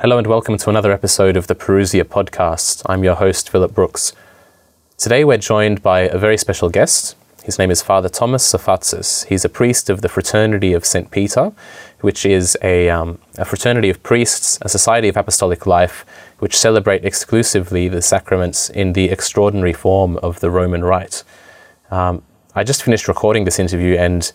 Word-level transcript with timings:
Hello 0.00 0.18
and 0.18 0.26
welcome 0.26 0.58
to 0.58 0.68
another 0.68 0.92
episode 0.92 1.38
of 1.38 1.46
the 1.46 1.54
Parousia 1.54 2.04
podcast. 2.04 2.82
I'm 2.84 3.02
your 3.02 3.14
host, 3.14 3.48
Philip 3.48 3.72
Brooks. 3.72 4.12
Today 4.98 5.24
we're 5.24 5.38
joined 5.38 5.82
by 5.82 6.00
a 6.00 6.18
very 6.18 6.36
special 6.36 6.68
guest. 6.68 7.16
His 7.44 7.58
name 7.58 7.70
is 7.70 7.80
Father 7.80 8.10
Thomas 8.10 8.52
Safatsis. 8.52 9.24
He's 9.24 9.42
a 9.46 9.48
priest 9.48 9.88
of 9.88 10.02
the 10.02 10.10
Fraternity 10.10 10.74
of 10.74 10.84
St. 10.84 11.10
Peter, 11.10 11.50
which 12.02 12.26
is 12.26 12.58
a, 12.60 12.90
um, 12.90 13.18
a 13.38 13.46
fraternity 13.46 13.88
of 13.88 14.02
priests, 14.02 14.58
a 14.60 14.68
society 14.68 15.08
of 15.08 15.16
apostolic 15.16 15.66
life, 15.66 16.04
which 16.40 16.58
celebrate 16.58 17.02
exclusively 17.02 17.88
the 17.88 18.02
sacraments 18.02 18.68
in 18.68 18.92
the 18.92 19.06
extraordinary 19.06 19.72
form 19.72 20.18
of 20.18 20.40
the 20.40 20.50
Roman 20.50 20.84
Rite. 20.84 21.24
Um, 21.90 22.22
I 22.54 22.64
just 22.64 22.82
finished 22.82 23.08
recording 23.08 23.44
this 23.44 23.58
interview 23.58 23.96
and 23.96 24.30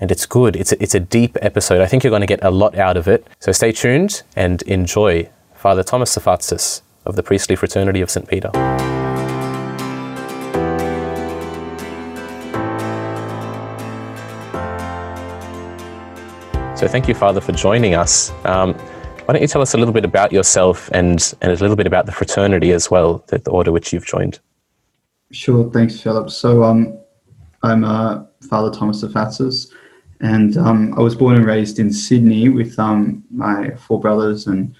and 0.00 0.10
it's 0.10 0.26
good. 0.26 0.56
It's 0.56 0.72
a, 0.72 0.82
it's 0.82 0.94
a 0.94 1.00
deep 1.00 1.36
episode. 1.42 1.80
I 1.82 1.86
think 1.86 2.02
you're 2.02 2.10
going 2.10 2.22
to 2.22 2.26
get 2.26 2.42
a 2.42 2.50
lot 2.50 2.76
out 2.76 2.96
of 2.96 3.06
it. 3.06 3.26
So 3.38 3.52
stay 3.52 3.70
tuned 3.70 4.22
and 4.34 4.62
enjoy 4.62 5.28
Father 5.54 5.82
Thomas 5.82 6.16
Safatsis 6.16 6.80
of 7.04 7.16
the 7.16 7.22
Priestly 7.22 7.54
Fraternity 7.54 8.00
of 8.00 8.10
St. 8.10 8.26
Peter. 8.26 8.50
So 16.76 16.88
thank 16.88 17.08
you, 17.08 17.14
Father, 17.14 17.42
for 17.42 17.52
joining 17.52 17.94
us. 17.94 18.32
Um, 18.46 18.72
why 19.26 19.34
don't 19.34 19.42
you 19.42 19.48
tell 19.48 19.60
us 19.60 19.74
a 19.74 19.76
little 19.76 19.92
bit 19.92 20.06
about 20.06 20.32
yourself 20.32 20.90
and, 20.92 21.34
and 21.42 21.52
a 21.52 21.56
little 21.56 21.76
bit 21.76 21.86
about 21.86 22.06
the 22.06 22.12
fraternity 22.12 22.72
as 22.72 22.90
well, 22.90 23.22
the, 23.28 23.36
the 23.36 23.50
order 23.50 23.70
which 23.70 23.92
you've 23.92 24.06
joined? 24.06 24.40
Sure, 25.30 25.70
thanks, 25.70 26.00
Philip. 26.00 26.30
So 26.30 26.64
um, 26.64 26.98
I'm 27.62 27.84
uh, 27.84 28.24
Father 28.48 28.70
Thomas 28.70 29.04
Safatsis. 29.04 29.70
And 30.20 30.56
um, 30.58 30.94
I 30.98 31.00
was 31.00 31.14
born 31.14 31.36
and 31.36 31.46
raised 31.46 31.78
in 31.78 31.92
Sydney 31.92 32.48
with 32.50 32.78
um, 32.78 33.24
my 33.30 33.70
four 33.70 33.98
brothers 33.98 34.46
and 34.46 34.74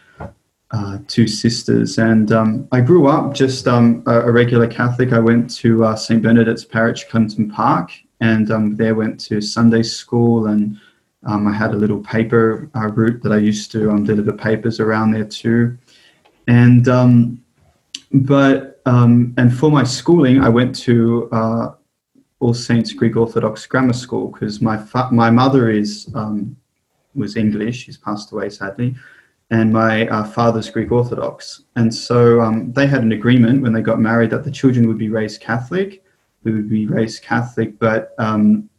uh, 0.71 0.99
two 1.09 1.27
sisters. 1.27 1.99
And 1.99 2.31
um, 2.31 2.69
I 2.73 2.81
grew 2.81 3.09
up 3.09 3.35
just 3.35 3.67
um, 3.67 4.03
a, 4.07 4.21
a, 4.21 4.31
regular 4.31 4.67
Catholic. 4.67 5.13
I 5.13 5.19
went 5.19 5.51
to 5.57 5.85
uh, 5.85 5.97
St. 5.97 6.23
Bernadette's 6.23 6.65
Parish, 6.65 7.05
Clinton 7.05 7.51
Park, 7.51 7.91
and 8.21 8.51
um, 8.51 8.77
there 8.77 8.95
went 8.95 9.19
to 9.21 9.41
Sunday 9.41 9.83
school. 9.83 10.47
And 10.47 10.79
um, 11.27 11.49
I 11.49 11.53
had 11.53 11.73
a 11.73 11.77
little 11.77 12.01
paper 12.01 12.71
uh, 12.77 12.89
route 12.89 13.23
that 13.23 13.33
I 13.33 13.39
used 13.39 13.73
to 13.73 13.99
deliver 14.05 14.33
papers 14.33 14.79
around 14.79 15.13
there 15.13 15.25
too. 15.25 15.77
And 16.47 16.85
but 18.13 18.83
and 18.87 19.57
for 19.57 19.71
my 19.71 19.85
schooling, 19.85 20.43
I 20.43 20.49
went 20.49 20.75
to 20.81 21.29
uh, 21.33 21.71
all 22.41 22.55
Saints 22.55 22.93
Greek 22.93 23.17
Orthodox 23.17 23.67
Grammar 23.67 23.93
School 23.93 24.29
because 24.29 24.61
my 24.61 24.83
my 25.13 25.31
mother 25.31 25.71
is 25.71 26.11
um, 26.15 26.57
was 27.15 27.37
English. 27.37 27.85
She's 27.85 27.99
passed 27.99 28.33
away 28.33 28.49
sadly, 28.51 28.97
and 29.51 29.73
my 29.73 30.09
uh, 30.09 30.25
father's 30.25 30.71
Greek 30.71 30.91
Orthodox. 30.91 31.63
And 31.77 31.95
so 31.95 32.41
um, 32.41 32.73
they 32.73 32.87
had 32.87 33.03
an 33.03 33.13
agreement 33.13 33.63
when 33.63 33.73
they 33.73 33.83
got 33.83 34.01
married 34.01 34.31
that 34.31 34.45
the 34.45 34.51
children 34.51 34.89
would 34.89 34.99
be 34.99 35.11
raised 35.11 35.41
Catholic. 35.41 36.03
We 36.43 36.53
would 36.53 36.71
be 36.71 36.87
raised 36.87 37.23
Catholic, 37.23 37.79
but 37.79 38.15
um, 38.19 38.71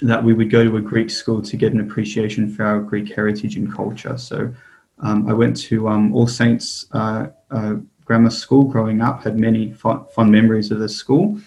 that 0.00 0.22
we 0.22 0.32
would 0.32 0.50
go 0.50 0.64
to 0.64 0.76
a 0.78 0.80
Greek 0.80 1.10
school 1.10 1.42
to 1.42 1.56
get 1.56 1.74
an 1.74 1.80
appreciation 1.80 2.50
for 2.52 2.64
our 2.64 2.80
Greek 2.80 3.14
heritage 3.14 3.56
and 3.56 3.72
culture. 3.72 4.16
So 4.16 4.52
um, 5.00 5.28
I 5.28 5.34
went 5.34 5.56
to 5.68 5.88
um, 5.88 6.14
All 6.14 6.26
Saints 6.26 6.86
uh, 6.92 7.28
uh, 7.50 7.74
Grammar 8.06 8.30
School 8.30 8.64
growing 8.64 9.02
up. 9.02 9.22
Had 9.22 9.38
many 9.38 9.72
fond, 9.72 10.08
fond 10.10 10.32
memories 10.32 10.70
of 10.70 10.78
the 10.78 10.88
school. 10.88 11.38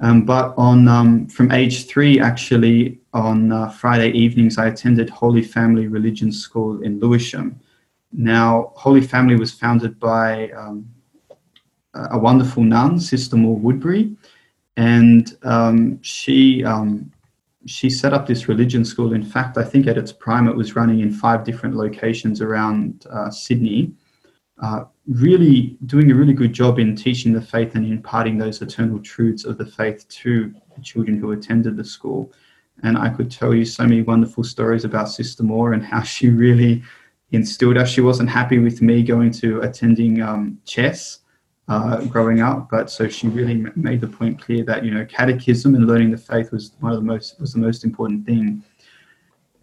Um, 0.00 0.24
but 0.24 0.54
on 0.58 0.88
um, 0.88 1.26
from 1.28 1.52
age 1.52 1.86
three, 1.86 2.20
actually, 2.20 3.00
on 3.14 3.50
uh, 3.50 3.70
Friday 3.70 4.10
evenings, 4.10 4.58
I 4.58 4.66
attended 4.66 5.08
Holy 5.08 5.42
Family 5.42 5.86
Religion 5.86 6.30
School 6.30 6.82
in 6.82 7.00
Lewisham. 7.00 7.58
Now, 8.12 8.72
Holy 8.76 9.00
Family 9.00 9.36
was 9.36 9.52
founded 9.52 9.98
by 9.98 10.50
um, 10.50 10.86
a 11.94 12.18
wonderful 12.18 12.62
nun, 12.62 13.00
Sister 13.00 13.36
Moore 13.36 13.56
Woodbury, 13.56 14.14
and 14.76 15.36
um, 15.42 15.98
she 16.02 16.62
um, 16.64 17.10
she 17.66 17.90
set 17.90 18.12
up 18.12 18.26
this 18.26 18.48
religion 18.48 18.84
school. 18.84 19.12
In 19.12 19.24
fact, 19.24 19.58
I 19.58 19.64
think 19.64 19.86
at 19.86 19.98
its 19.98 20.12
prime, 20.12 20.46
it 20.46 20.54
was 20.54 20.76
running 20.76 21.00
in 21.00 21.10
five 21.10 21.42
different 21.42 21.74
locations 21.74 22.40
around 22.40 23.06
uh, 23.10 23.30
Sydney. 23.30 23.92
Uh, 24.62 24.84
really 25.08 25.76
doing 25.86 26.10
a 26.10 26.14
really 26.14 26.32
good 26.32 26.52
job 26.52 26.78
in 26.78 26.96
teaching 26.96 27.32
the 27.32 27.40
faith 27.40 27.74
and 27.74 27.86
imparting 27.86 28.38
those 28.38 28.60
eternal 28.60 28.98
truths 28.98 29.44
of 29.44 29.58
the 29.58 29.66
faith 29.66 30.08
to 30.08 30.52
the 30.74 30.82
children 30.82 31.18
who 31.18 31.32
attended 31.32 31.76
the 31.76 31.84
school. 31.84 32.32
And 32.82 32.98
I 32.98 33.08
could 33.08 33.30
tell 33.30 33.54
you 33.54 33.64
so 33.64 33.84
many 33.84 34.02
wonderful 34.02 34.44
stories 34.44 34.84
about 34.84 35.08
Sister 35.08 35.42
Moore 35.42 35.72
and 35.72 35.84
how 35.84 36.02
she 36.02 36.28
really 36.28 36.82
instilled 37.32 37.78
us. 37.78 37.88
She 37.88 38.00
wasn't 38.00 38.30
happy 38.30 38.58
with 38.58 38.82
me 38.82 39.02
going 39.02 39.30
to 39.32 39.60
attending 39.60 40.22
um, 40.22 40.58
chess 40.64 41.20
uh, 41.68 42.00
growing 42.04 42.40
up, 42.40 42.68
but 42.70 42.90
so 42.90 43.08
she 43.08 43.28
really 43.28 43.66
made 43.74 44.00
the 44.00 44.06
point 44.06 44.40
clear 44.40 44.64
that 44.64 44.84
you 44.84 44.92
know 44.92 45.04
catechism 45.04 45.74
and 45.74 45.86
learning 45.86 46.12
the 46.12 46.18
faith 46.18 46.52
was 46.52 46.72
one 46.78 46.92
of 46.92 46.98
the 46.98 47.04
most 47.04 47.40
was 47.40 47.52
the 47.52 47.58
most 47.58 47.84
important 47.84 48.24
thing. 48.24 48.62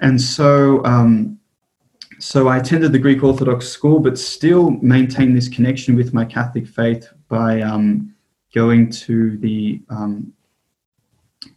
And 0.02 0.20
so 0.20 0.84
um, 0.84 1.40
so 2.24 2.48
I 2.48 2.58
attended 2.58 2.94
the 2.94 3.00
Greek 3.00 3.22
Orthodox 3.22 3.68
school, 3.68 4.00
but 4.00 4.18
still 4.18 4.72
maintained 4.82 5.36
this 5.36 5.50
connection 5.50 5.94
with 5.94 6.14
my 6.14 6.24
Catholic 6.24 6.66
faith 6.66 7.12
by 7.28 7.62
um, 7.62 8.16
going 8.56 8.90
to 8.92 9.38
the 9.40 9.82
um, 9.90 10.32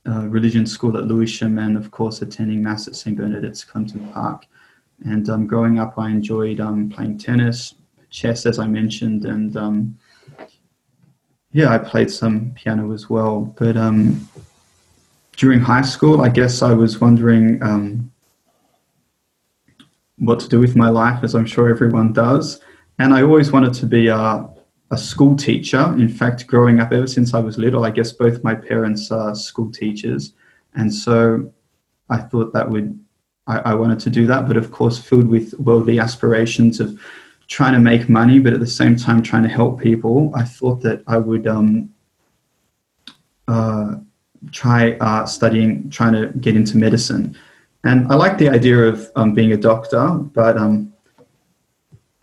uh, 0.09 0.27
religion 0.27 0.67
school 0.67 0.97
at 0.97 1.05
Lewisham 1.05 1.61
and, 1.61 1.77
of 1.77 1.93
course, 1.93 2.21
attending 2.21 2.65
Mass 2.65 2.89
at 2.89 2.97
St. 2.97 3.17
Bernadette's 3.17 3.63
Clinton 3.63 4.09
Park. 4.09 4.45
And 5.05 5.31
um, 5.31 5.47
growing 5.47 5.79
up, 5.79 5.95
I 5.99 6.11
enjoyed 6.11 6.59
um, 6.59 6.89
playing 6.89 7.19
tennis, 7.19 7.77
chess, 8.11 8.45
as 8.45 8.59
I 8.59 8.67
mentioned, 8.67 9.25
and 9.25 9.57
um, 9.57 9.97
yeah, 11.53 11.73
I 11.73 11.79
played 11.79 12.11
some 12.11 12.51
piano 12.57 12.93
as 12.93 13.09
well. 13.09 13.55
But 13.57 13.77
um, 13.77 14.29
during 15.37 15.61
high 15.61 15.83
school, 15.83 16.23
I 16.23 16.29
guess 16.29 16.61
I 16.61 16.73
was 16.73 17.01
wondering 17.01 17.63
what 20.19 20.41
to 20.41 20.49
do 20.49 20.59
with 20.61 20.77
my 20.77 20.89
life, 20.89 21.23
as 21.23 21.35
I'm 21.35 21.47
sure 21.47 21.69
everyone 21.69 22.13
does. 22.13 22.61
And 22.99 23.13
I 23.13 23.23
always 23.23 23.53
wanted 23.53 23.75
to 23.75 23.87
be 23.87 24.09
a, 24.09 24.49
a 24.91 24.99
school 24.99 25.37
teacher. 25.37 25.95
In 25.99 26.09
fact, 26.09 26.47
growing 26.47 26.81
up 26.81 26.93
ever 26.93 27.07
since 27.07 27.35
I 27.35 27.41
was 27.41 27.59
little, 27.59 27.85
I 27.85 27.91
guess 27.91 28.13
both 28.13 28.43
my 28.43 28.55
parents 28.55 29.11
are 29.11 29.35
school 29.35 29.71
teachers. 29.71 30.33
And 30.75 30.93
so 30.93 31.53
I 32.09 32.19
thought 32.19 32.53
that 32.53 32.71
would, 32.71 32.99
I, 33.47 33.59
I 33.59 33.75
wanted 33.75 34.01
to 34.01 34.11
do 34.11 34.27
that, 34.27 34.47
but 34.49 34.57
of 34.57 34.71
course, 34.71 34.99
filled 34.99 35.29
with 35.29 35.55
worldly 35.59 35.99
aspirations 35.99 36.81
of 36.81 36.99
trying 37.49 37.75
to 37.75 37.79
make 37.79 38.09
money, 38.09 38.39
but 38.39 38.53
at 38.53 38.61
the 38.61 38.67
same 38.67 38.97
time 38.97 39.23
trying 39.23 39.43
to 39.43 39.49
help 39.49 39.81
people, 39.81 40.33
I 40.35 40.45
thought 40.45 40.81
that 40.83 41.03
I 41.07 41.19
would 41.19 41.47
um, 41.47 41.91
uh, 43.47 43.97
try 44.51 44.93
uh, 44.95 45.27
studying, 45.27 45.91
trying 45.91 46.13
to 46.15 46.33
get 46.39 46.57
into 46.57 46.77
medicine. 46.77 47.37
And 47.87 48.11
I 48.13 48.17
like 48.17 48.37
the 48.37 48.49
idea 48.49 48.79
of 48.79 49.09
um, 49.15 49.33
being 49.33 49.53
a 49.53 49.57
doctor, 49.57 50.09
but 50.09 50.57
um, 50.57 50.93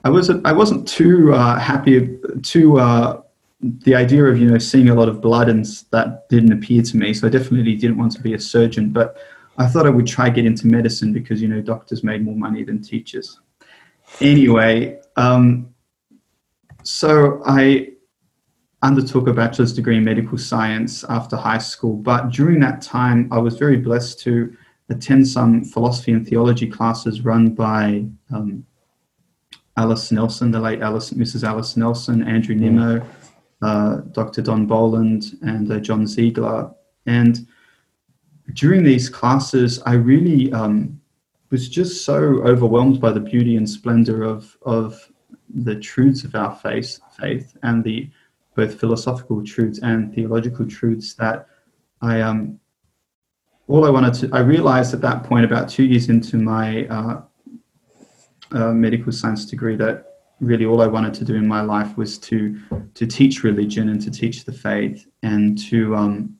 I 0.03 0.09
wasn't 0.09 0.45
I 0.45 0.51
wasn't 0.51 0.85
too 0.85 1.33
uh, 1.33 1.57
happy 1.57 2.19
too 2.41 2.79
uh, 2.79 3.21
the 3.61 3.95
idea 3.95 4.25
of 4.25 4.37
you 4.37 4.49
know 4.49 4.57
seeing 4.57 4.89
a 4.89 4.95
lot 4.95 5.07
of 5.07 5.21
blood 5.21 5.47
and 5.47 5.65
that 5.91 6.27
didn't 6.27 6.51
appeal 6.51 6.83
to 6.83 6.97
me. 6.97 7.13
So 7.13 7.27
I 7.27 7.29
definitely 7.29 7.75
didn't 7.75 7.97
want 7.97 8.11
to 8.13 8.21
be 8.21 8.33
a 8.33 8.39
surgeon, 8.39 8.89
but 8.89 9.17
I 9.57 9.67
thought 9.67 9.85
I 9.85 9.89
would 9.89 10.05
try 10.05 10.29
get 10.29 10.45
into 10.45 10.67
medicine 10.67 11.13
because 11.13 11.41
you 11.41 11.47
know 11.47 11.61
doctors 11.61 12.03
made 12.03 12.25
more 12.25 12.35
money 12.35 12.63
than 12.63 12.81
teachers. 12.81 13.39
Anyway, 14.19 14.99
um, 15.15 15.73
so 16.83 17.41
I 17.45 17.93
undertook 18.81 19.29
a 19.29 19.33
bachelor's 19.33 19.71
degree 19.71 19.95
in 19.95 20.03
medical 20.03 20.37
science 20.37 21.05
after 21.05 21.37
high 21.37 21.57
school, 21.57 21.95
but 21.95 22.31
during 22.31 22.59
that 22.59 22.81
time 22.81 23.29
I 23.31 23.37
was 23.37 23.55
very 23.57 23.77
blessed 23.77 24.19
to 24.23 24.53
attend 24.93 25.27
some 25.27 25.63
philosophy 25.63 26.11
and 26.11 26.27
theology 26.27 26.67
classes 26.67 27.21
run 27.21 27.53
by 27.53 28.05
um, 28.33 28.65
Alice 29.75 30.11
Nelson, 30.11 30.51
the 30.51 30.59
late 30.59 30.81
Alice, 30.81 31.11
Mrs. 31.11 31.43
Alice 31.43 31.75
Nelson, 31.75 32.23
Andrew 32.23 32.55
Nimmo, 32.55 33.05
uh, 33.61 33.97
Dr. 34.11 34.41
Don 34.41 34.65
Boland, 34.65 35.37
and 35.41 35.71
uh, 35.71 35.79
John 35.79 36.05
Ziegler. 36.05 36.71
And 37.05 37.47
during 38.53 38.83
these 38.83 39.09
classes, 39.09 39.81
I 39.85 39.93
really 39.93 40.53
um, 40.53 41.01
was 41.49 41.69
just 41.69 42.05
so 42.05 42.41
overwhelmed 42.43 43.01
by 43.01 43.11
the 43.11 43.19
beauty 43.19 43.57
and 43.57 43.69
splendor 43.69 44.23
of, 44.23 44.55
of 44.61 45.11
the 45.49 45.75
truths 45.75 46.23
of 46.23 46.35
our 46.35 46.55
faith, 46.55 46.99
faith 47.19 47.57
and 47.63 47.83
the 47.83 48.09
both 48.55 48.79
philosophical 48.79 49.43
truths 49.43 49.79
and 49.79 50.13
theological 50.13 50.67
truths 50.67 51.15
that 51.15 51.47
I 52.01 52.21
um, 52.21 52.59
all 53.73 53.85
I 53.85 53.89
wanted 53.89 54.13
to, 54.13 54.29
I 54.33 54.41
realized 54.41 54.93
at 54.93 55.01
that 55.01 55.23
point, 55.23 55.45
about 55.45 55.67
two 55.67 55.83
years 55.83 56.07
into 56.07 56.37
my 56.37 56.85
uh, 56.89 57.21
uh, 58.51 58.71
medical 58.71 59.11
science 59.11 59.45
degree, 59.45 59.75
that 59.77 60.19
really 60.39 60.63
all 60.63 60.79
I 60.79 60.85
wanted 60.85 61.15
to 61.15 61.25
do 61.25 61.33
in 61.33 61.47
my 61.47 61.61
life 61.61 61.97
was 61.97 62.19
to 62.19 62.37
to 62.93 63.07
teach 63.07 63.43
religion 63.43 63.89
and 63.89 63.99
to 64.03 64.11
teach 64.11 64.45
the 64.45 64.51
faith, 64.51 65.07
and 65.23 65.57
to 65.69 65.95
um, 65.95 66.37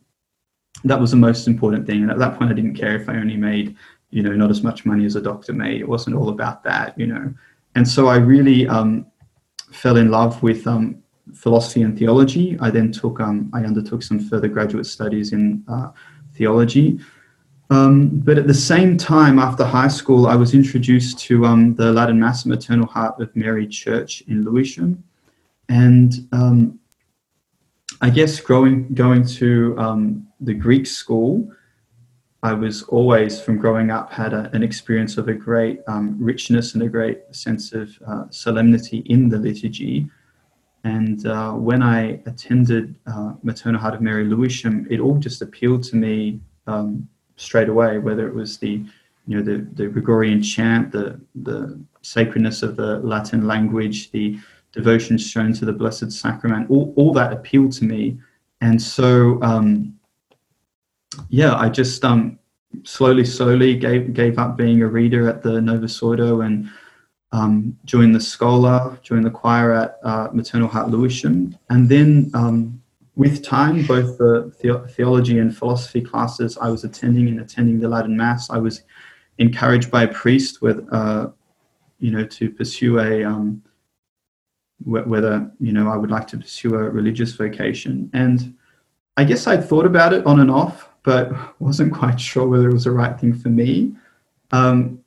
that 0.84 1.00
was 1.00 1.10
the 1.10 1.18
most 1.18 1.48
important 1.48 1.88
thing. 1.88 2.04
And 2.04 2.12
at 2.12 2.20
that 2.20 2.38
point, 2.38 2.52
I 2.52 2.54
didn't 2.54 2.76
care 2.76 2.96
if 2.96 3.10
I 3.10 3.16
only 3.16 3.38
made, 3.38 3.76
you 4.12 4.22
know, 4.22 4.34
not 4.34 4.52
as 4.52 4.62
much 4.62 4.86
money 4.86 5.04
as 5.04 5.16
a 5.16 5.22
doctor 5.22 5.54
made. 5.54 5.82
It 5.82 5.90
wasn't 5.90 6.16
all 6.16 6.30
about 6.30 6.64
that, 6.66 6.96
you 7.00 7.08
know. 7.08 7.34
and 7.74 7.88
so 7.88 8.10
I 8.10 8.18
really 8.18 8.68
um, 8.68 9.08
fell 9.72 9.98
in 9.98 10.12
love 10.12 10.44
with 10.44 10.68
um, 10.68 11.02
philosophy 11.34 11.82
and 11.82 11.98
theology. 11.98 12.60
I 12.60 12.70
then 12.70 12.92
took 12.92 13.20
um, 13.20 13.50
I 13.56 13.64
undertook 13.64 14.04
some 14.04 14.20
further 14.20 14.50
graduate 14.50 14.86
studies 14.86 15.34
in 15.34 15.64
uh, 15.68 15.90
theology. 16.36 17.00
Um, 17.74 18.20
but 18.20 18.38
at 18.38 18.46
the 18.46 18.54
same 18.54 18.98
time, 18.98 19.40
after 19.40 19.64
high 19.66 19.88
school, 19.88 20.28
I 20.28 20.36
was 20.36 20.54
introduced 20.54 21.18
to 21.22 21.46
um, 21.46 21.74
the 21.74 21.92
Latin 21.92 22.20
Mass 22.20 22.46
Maternal 22.46 22.86
Heart 22.86 23.20
of 23.20 23.36
Mary 23.36 23.66
Church 23.66 24.22
in 24.28 24.46
Lewisham, 24.46 25.04
and 25.70 26.28
um, 26.32 26.80
I 28.00 28.12
guess 28.12 28.40
growing 28.40 28.94
going 28.94 29.26
to 29.40 29.76
um, 29.80 30.28
the 30.40 30.54
Greek 30.54 30.86
school, 30.86 31.52
I 32.44 32.54
was 32.54 32.84
always 32.84 33.42
from 33.42 33.58
growing 33.58 33.90
up 33.90 34.14
had 34.14 34.34
a, 34.34 34.52
an 34.54 34.62
experience 34.62 35.18
of 35.18 35.28
a 35.28 35.34
great 35.34 35.80
um, 35.88 36.16
richness 36.20 36.76
and 36.76 36.84
a 36.84 36.90
great 36.90 37.22
sense 37.32 37.74
of 37.74 37.90
uh, 38.06 38.26
solemnity 38.30 39.00
in 39.08 39.30
the 39.30 39.40
liturgy. 39.40 40.08
And 40.84 41.26
uh, 41.26 41.54
when 41.54 41.82
I 41.82 42.22
attended 42.28 42.94
uh, 43.08 43.34
Maternal 43.42 43.82
Heart 43.82 43.96
of 43.96 44.02
Mary 44.02 44.26
Lewisham, 44.26 44.86
it 44.92 45.00
all 45.00 45.18
just 45.18 45.42
appealed 45.42 45.82
to 45.86 45.96
me 45.96 46.40
um, 46.68 47.10
straight 47.44 47.70
away. 47.70 47.98
Whether 47.98 48.28
it 48.28 48.34
was 48.34 48.58
the, 48.58 48.84
you 49.28 49.38
know, 49.38 49.44
the, 49.44 49.68
the 49.74 49.88
Gregorian 49.88 50.42
chant, 50.42 50.92
the 50.92 51.20
the 51.36 51.80
sacredness 52.02 52.64
of 52.64 52.76
the 52.76 53.00
Latin 53.00 53.48
language, 53.48 54.12
the 54.12 54.38
devotion 54.74 55.18
shown 55.18 55.54
to 55.54 55.66
the 55.66 55.72
Blessed 55.72 56.12
Sacrament, 56.12 56.70
all, 56.70 56.94
all 56.98 57.14
that 57.14 57.32
appealed 57.32 57.72
to 57.74 57.86
me. 57.86 58.20
And 58.60 58.82
so, 58.82 59.42
um, 59.42 59.98
yeah, 61.30 61.56
I 61.56 61.70
just 61.70 62.04
um, 62.04 62.40
slowly, 62.84 63.24
slowly 63.24 63.76
gave, 63.76 64.14
gave 64.14 64.38
up 64.38 64.58
being 64.58 64.82
a 64.82 64.88
reader 64.88 65.30
at 65.30 65.44
the 65.44 65.62
Novus 65.62 66.02
Ordo 66.02 66.42
and 66.42 66.70
um, 67.32 67.78
joined 67.86 68.16
the 68.16 68.20
Schola, 68.20 69.00
joined 69.02 69.26
the 69.26 69.32
choir 69.32 69.72
at 69.74 70.00
uh, 70.04 70.30
Maternal 70.34 70.68
Heart 70.68 70.90
Lewisham. 70.90 71.58
And 71.70 71.88
then 71.88 72.32
um, 72.34 72.82
with 73.16 73.44
time, 73.44 73.86
both 73.86 74.18
the, 74.18 74.52
the 74.62 74.88
theology 74.90 75.40
and 75.40 75.56
philosophy 75.56 76.02
classes 76.02 76.58
I 76.58 76.70
was 76.70 76.84
attending 76.84 77.28
and 77.28 77.40
attending 77.40 77.80
the 77.80 77.88
Latin 77.88 78.18
Mass, 78.18 78.50
I 78.50 78.58
was 78.58 78.84
encouraged 79.38 79.92
by 79.92 80.04
a 80.04 80.08
priest 80.08 80.62
with, 80.62 80.88
uh, 80.92 81.30
you 82.00 82.12
know, 82.12 82.26
to 82.26 82.50
pursue 82.50 83.00
a, 83.00 83.24
um, 83.24 83.62
whether 84.86 85.50
you 85.60 85.72
know 85.72 85.90
I 85.90 85.96
would 85.96 86.12
like 86.12 86.28
to 86.28 86.38
pursue 86.38 86.76
a 86.76 86.90
religious 86.90 87.34
vocation. 87.34 88.10
And 88.14 88.56
I 89.18 89.24
guess 89.24 89.48
I'd 89.48 89.64
thought 89.64 89.86
about 89.86 90.14
it 90.14 90.26
on 90.26 90.40
and 90.40 90.52
off, 90.52 90.90
but 91.04 91.32
wasn't 91.60 91.94
quite 91.94 92.20
sure 92.20 92.48
whether 92.48 92.70
it 92.70 92.74
was 92.74 92.86
the 92.86 92.92
right 92.92 93.20
thing 93.20 93.34
for 93.34 93.50
me. 93.50 93.94
Um, 94.52 95.00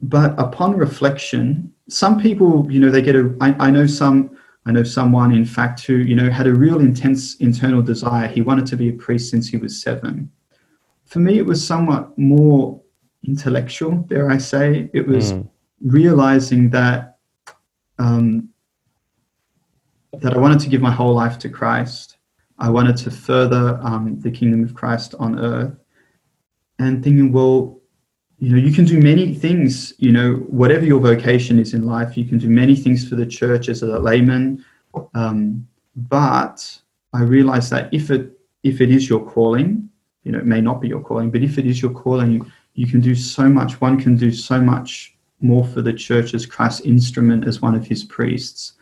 but 0.00 0.38
upon 0.38 0.76
reflection, 0.76 1.72
some 1.88 2.20
people, 2.20 2.70
you 2.70 2.80
know, 2.80 2.90
they 2.90 3.02
get 3.02 3.16
a. 3.16 3.34
I, 3.40 3.54
I 3.58 3.70
know 3.70 3.86
some. 3.86 4.36
I 4.66 4.72
know 4.72 4.82
someone, 4.82 5.32
in 5.32 5.44
fact, 5.44 5.80
who 5.86 5.96
you 5.96 6.16
know 6.16 6.30
had 6.30 6.46
a 6.46 6.54
real 6.54 6.80
intense 6.80 7.36
internal 7.36 7.82
desire. 7.82 8.28
He 8.28 8.40
wanted 8.40 8.66
to 8.66 8.76
be 8.76 8.88
a 8.88 8.92
priest 8.92 9.30
since 9.30 9.48
he 9.48 9.56
was 9.56 9.80
seven. 9.80 10.30
For 11.04 11.18
me, 11.18 11.38
it 11.38 11.46
was 11.46 11.64
somewhat 11.64 12.16
more 12.18 12.80
intellectual. 13.26 13.92
Dare 14.08 14.30
I 14.30 14.38
say? 14.38 14.90
It 14.94 15.06
was 15.06 15.32
mm. 15.32 15.48
realizing 15.82 16.70
that 16.70 17.18
um, 17.98 18.48
that 20.20 20.34
I 20.34 20.38
wanted 20.38 20.60
to 20.60 20.68
give 20.68 20.80
my 20.80 20.90
whole 20.90 21.14
life 21.14 21.38
to 21.40 21.48
Christ. 21.48 22.16
I 22.58 22.70
wanted 22.70 22.96
to 22.98 23.10
further 23.10 23.78
um, 23.82 24.20
the 24.20 24.30
kingdom 24.30 24.62
of 24.64 24.74
Christ 24.74 25.14
on 25.18 25.38
earth. 25.38 25.76
And 26.78 27.04
thinking, 27.04 27.32
well, 27.32 27.80
you 28.38 28.50
know, 28.50 28.56
you 28.56 28.72
can 28.72 28.84
do 28.84 29.00
many 29.00 29.34
things, 29.34 29.94
you 29.98 30.12
know, 30.12 30.34
whatever 30.48 30.84
your 30.84 31.00
vocation 31.00 31.58
is 31.58 31.74
in 31.74 31.86
life, 31.86 32.16
you 32.16 32.24
can 32.24 32.38
do 32.38 32.48
many 32.48 32.74
things 32.74 33.08
for 33.08 33.14
the 33.14 33.26
church 33.26 33.68
as 33.68 33.82
a 33.82 33.98
layman. 33.98 34.64
Um, 35.14 35.66
but 35.96 36.78
I 37.12 37.22
realize 37.22 37.70
that 37.70 37.92
if 37.92 38.10
it 38.10 38.32
if 38.62 38.80
it 38.80 38.90
is 38.90 39.08
your 39.08 39.24
calling, 39.24 39.88
you 40.24 40.32
know, 40.32 40.38
it 40.38 40.46
may 40.46 40.60
not 40.60 40.80
be 40.80 40.88
your 40.88 41.02
calling, 41.02 41.30
but 41.30 41.42
if 41.42 41.58
it 41.58 41.66
is 41.66 41.82
your 41.82 41.92
calling, 41.92 42.50
you 42.74 42.86
can 42.86 43.00
do 43.00 43.14
so 43.14 43.48
much. 43.48 43.80
One 43.80 44.00
can 44.00 44.16
do 44.16 44.32
so 44.32 44.60
much 44.60 45.16
more 45.40 45.64
for 45.64 45.82
the 45.82 45.92
church 45.92 46.34
as 46.34 46.46
Christ's 46.46 46.80
instrument 46.80 47.46
as 47.46 47.60
one 47.60 47.74
of 47.74 47.86
his 47.86 48.04
priests 48.04 48.74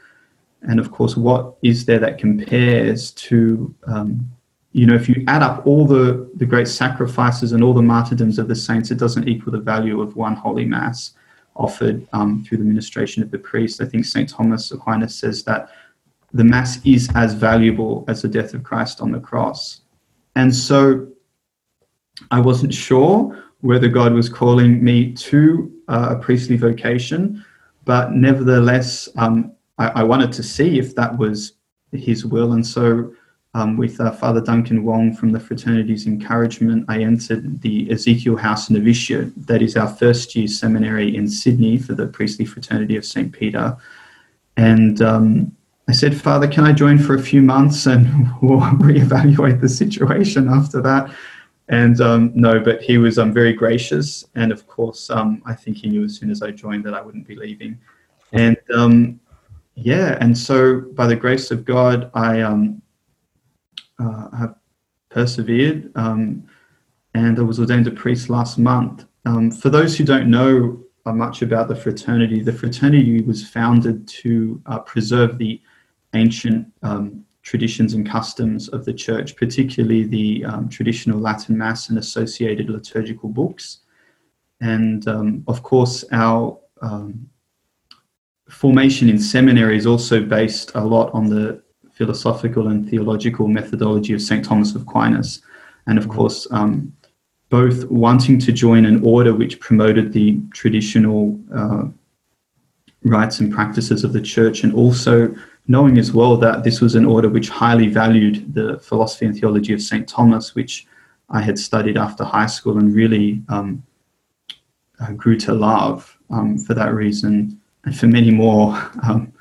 and 0.62 0.78
of 0.78 0.92
course, 0.92 1.16
what 1.16 1.54
is 1.62 1.84
there 1.84 1.98
that 1.98 2.18
compares 2.18 3.10
to, 3.12 3.74
um, 3.86 4.30
you 4.72 4.86
know, 4.86 4.94
if 4.94 5.08
you 5.08 5.22
add 5.28 5.42
up 5.42 5.66
all 5.66 5.86
the, 5.86 6.30
the 6.36 6.46
great 6.46 6.68
sacrifices 6.68 7.52
and 7.52 7.62
all 7.62 7.74
the 7.74 7.82
martyrdoms 7.82 8.38
of 8.38 8.48
the 8.48 8.54
saints, 8.54 8.90
it 8.90 8.98
doesn't 8.98 9.28
equal 9.28 9.52
the 9.52 9.60
value 9.60 10.00
of 10.00 10.16
one 10.16 10.34
holy 10.34 10.64
mass 10.64 11.12
offered 11.54 12.06
um, 12.12 12.42
through 12.44 12.58
the 12.58 12.64
ministration 12.64 13.22
of 13.22 13.30
the 13.30 13.38
priest. 13.38 13.82
I 13.82 13.84
think 13.84 14.04
St. 14.04 14.28
Thomas 14.28 14.72
Aquinas 14.72 15.14
says 15.14 15.42
that 15.44 15.70
the 16.32 16.44
mass 16.44 16.84
is 16.86 17.10
as 17.14 17.34
valuable 17.34 18.04
as 18.08 18.22
the 18.22 18.28
death 18.28 18.54
of 18.54 18.62
Christ 18.62 19.02
on 19.02 19.12
the 19.12 19.20
cross. 19.20 19.82
And 20.34 20.54
so 20.54 21.08
I 22.30 22.40
wasn't 22.40 22.72
sure 22.72 23.44
whether 23.60 23.88
God 23.88 24.14
was 24.14 24.28
calling 24.28 24.82
me 24.82 25.12
to 25.12 25.70
uh, 25.88 26.16
a 26.16 26.16
priestly 26.16 26.56
vocation, 26.56 27.44
but 27.84 28.12
nevertheless, 28.12 29.08
um, 29.16 29.52
I, 29.78 29.88
I, 29.88 30.02
wanted 30.02 30.32
to 30.32 30.42
see 30.42 30.78
if 30.78 30.94
that 30.94 31.16
was 31.16 31.54
his 31.92 32.24
will. 32.24 32.52
And 32.52 32.66
so, 32.66 33.12
um, 33.54 33.76
with 33.76 34.00
uh, 34.00 34.10
Father 34.12 34.40
Duncan 34.40 34.82
Wong 34.82 35.14
from 35.14 35.32
the 35.32 35.40
fraternity's 35.40 36.06
encouragement, 36.06 36.86
I 36.88 37.02
entered 37.02 37.60
the 37.60 37.90
Ezekiel 37.90 38.36
House 38.36 38.70
Novitiate. 38.70 39.46
That 39.46 39.60
is 39.60 39.76
our 39.76 39.88
first 39.88 40.34
year 40.34 40.48
seminary 40.48 41.14
in 41.14 41.28
Sydney 41.28 41.76
for 41.76 41.94
the 41.94 42.06
priestly 42.06 42.46
fraternity 42.46 42.96
of 42.96 43.04
St. 43.04 43.30
Peter. 43.30 43.76
And 44.56 45.02
um, 45.02 45.54
I 45.88 45.92
said, 45.92 46.18
Father, 46.18 46.48
can 46.48 46.64
I 46.64 46.72
join 46.72 46.98
for 46.98 47.14
a 47.14 47.22
few 47.22 47.42
months 47.42 47.86
and 47.86 48.06
we'll 48.42 48.60
reevaluate 48.60 49.60
the 49.60 49.68
situation 49.68 50.48
after 50.48 50.80
that? 50.82 51.10
And 51.68 52.00
um, 52.00 52.32
no, 52.34 52.58
but 52.58 52.82
he 52.82 52.98
was 52.98 53.18
um, 53.18 53.32
very 53.32 53.52
gracious. 53.52 54.24
And 54.34 54.50
of 54.50 54.66
course, 54.66 55.10
um, 55.10 55.42
I 55.44 55.54
think 55.54 55.76
he 55.76 55.88
knew 55.88 56.04
as 56.04 56.16
soon 56.16 56.30
as 56.30 56.42
I 56.42 56.50
joined 56.50 56.84
that 56.84 56.94
I 56.94 57.02
wouldn't 57.02 57.26
be 57.26 57.36
leaving. 57.36 57.78
And 58.32 58.56
um, 58.74 59.20
yeah, 59.74 60.18
and 60.20 60.36
so 60.36 60.80
by 60.80 61.06
the 61.06 61.16
grace 61.16 61.50
of 61.50 61.64
God, 61.64 62.10
I 62.14 62.40
um, 62.40 62.81
have 64.36 64.54
persevered, 65.10 65.90
um, 65.94 66.44
and 67.14 67.38
I 67.38 67.42
was 67.42 67.60
ordained 67.60 67.86
a 67.86 67.90
priest 67.90 68.30
last 68.30 68.58
month. 68.58 69.04
Um, 69.24 69.50
for 69.50 69.70
those 69.70 69.96
who 69.96 70.04
don't 70.04 70.30
know 70.30 70.82
uh, 71.06 71.12
much 71.12 71.42
about 71.42 71.68
the 71.68 71.76
fraternity, 71.76 72.42
the 72.42 72.52
fraternity 72.52 73.22
was 73.22 73.46
founded 73.48 74.06
to 74.08 74.60
uh, 74.66 74.78
preserve 74.80 75.38
the 75.38 75.60
ancient 76.14 76.66
um, 76.82 77.24
traditions 77.42 77.94
and 77.94 78.08
customs 78.08 78.68
of 78.68 78.84
the 78.84 78.92
church, 78.92 79.36
particularly 79.36 80.04
the 80.04 80.44
um, 80.44 80.68
traditional 80.68 81.18
Latin 81.18 81.58
Mass 81.58 81.88
and 81.88 81.98
associated 81.98 82.70
liturgical 82.70 83.28
books. 83.28 83.80
And 84.60 85.06
um, 85.08 85.44
of 85.48 85.62
course, 85.62 86.04
our 86.12 86.58
um, 86.82 87.28
formation 88.48 89.08
in 89.08 89.18
seminary 89.18 89.76
is 89.76 89.86
also 89.86 90.22
based 90.22 90.72
a 90.74 90.84
lot 90.84 91.12
on 91.12 91.28
the 91.28 91.62
philosophical 92.02 92.66
and 92.66 92.88
theological 92.90 93.46
methodology 93.46 94.12
of 94.12 94.20
St. 94.20 94.44
Thomas 94.44 94.74
of 94.74 94.82
Aquinas. 94.82 95.40
And 95.86 95.98
of 95.98 96.08
course, 96.08 96.48
um, 96.50 96.92
both 97.48 97.84
wanting 97.90 98.40
to 98.40 98.50
join 98.50 98.84
an 98.86 99.04
order 99.04 99.32
which 99.32 99.60
promoted 99.60 100.12
the 100.12 100.40
traditional 100.52 101.38
uh, 101.54 101.84
rites 103.04 103.38
and 103.38 103.52
practices 103.52 104.02
of 104.02 104.12
the 104.12 104.20
church, 104.20 104.64
and 104.64 104.74
also 104.74 105.32
knowing 105.68 105.96
as 105.96 106.12
well 106.12 106.36
that 106.36 106.64
this 106.64 106.80
was 106.80 106.96
an 106.96 107.04
order 107.04 107.28
which 107.28 107.48
highly 107.48 107.86
valued 107.86 108.52
the 108.52 108.78
philosophy 108.80 109.26
and 109.26 109.38
theology 109.38 109.72
of 109.72 109.80
St. 109.80 110.08
Thomas, 110.08 110.56
which 110.56 110.86
I 111.30 111.40
had 111.40 111.56
studied 111.56 111.96
after 111.96 112.24
high 112.24 112.46
school 112.46 112.78
and 112.78 112.92
really 112.92 113.42
um, 113.48 113.82
uh, 115.00 115.12
grew 115.12 115.36
to 115.38 115.52
love 115.52 116.18
um, 116.30 116.58
for 116.58 116.74
that 116.74 116.94
reason 116.94 117.60
and 117.84 117.96
for 117.96 118.08
many 118.08 118.30
more, 118.30 118.70
um, 119.04 119.31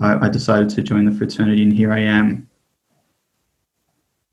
I, 0.00 0.26
I, 0.26 0.28
decided 0.28 0.70
to 0.70 0.82
join 0.82 1.04
the 1.04 1.12
fraternity, 1.12 1.62
and 1.62 1.72
here 1.72 1.92
I 1.92 2.00
am. 2.00 2.48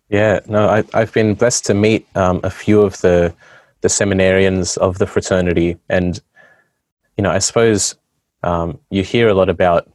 Yeah, 0.09 0.39
no, 0.47 0.67
I, 0.69 0.83
I've 0.93 1.13
been 1.13 1.33
blessed 1.33 1.65
to 1.65 1.74
meet 1.74 2.07
um, 2.15 2.39
a 2.43 2.50
few 2.50 2.81
of 2.81 3.01
the 3.01 3.33
the 3.81 3.89
seminarians 3.89 4.77
of 4.77 4.97
the 4.97 5.05
fraternity, 5.05 5.77
and 5.89 6.21
you 7.17 7.24
know, 7.24 7.31
I 7.31 7.39
suppose 7.39 7.95
um, 8.43 8.79
you 8.89 9.03
hear 9.03 9.27
a 9.27 9.33
lot 9.33 9.50
about 9.50 9.89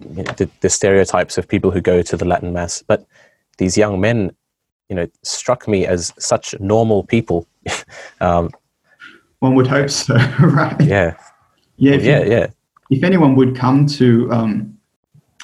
the, 0.00 0.50
the 0.60 0.68
stereotypes 0.68 1.38
of 1.38 1.48
people 1.48 1.70
who 1.70 1.80
go 1.80 2.02
to 2.02 2.16
the 2.16 2.24
Latin 2.24 2.52
Mass, 2.52 2.82
but 2.86 3.06
these 3.58 3.76
young 3.76 4.00
men, 4.00 4.34
you 4.88 4.96
know, 4.96 5.06
struck 5.22 5.68
me 5.68 5.86
as 5.86 6.12
such 6.18 6.54
normal 6.60 7.04
people. 7.04 7.46
um, 8.20 8.50
One 9.38 9.54
would 9.54 9.66
hope 9.66 9.90
so, 9.90 10.14
right? 10.40 10.80
Yeah, 10.80 11.16
yeah, 11.76 11.96
yeah, 11.96 12.24
you, 12.24 12.30
yeah. 12.30 12.46
If 12.90 13.02
anyone 13.02 13.34
would 13.36 13.56
come 13.56 13.86
to 13.86 14.30
um, 14.32 14.76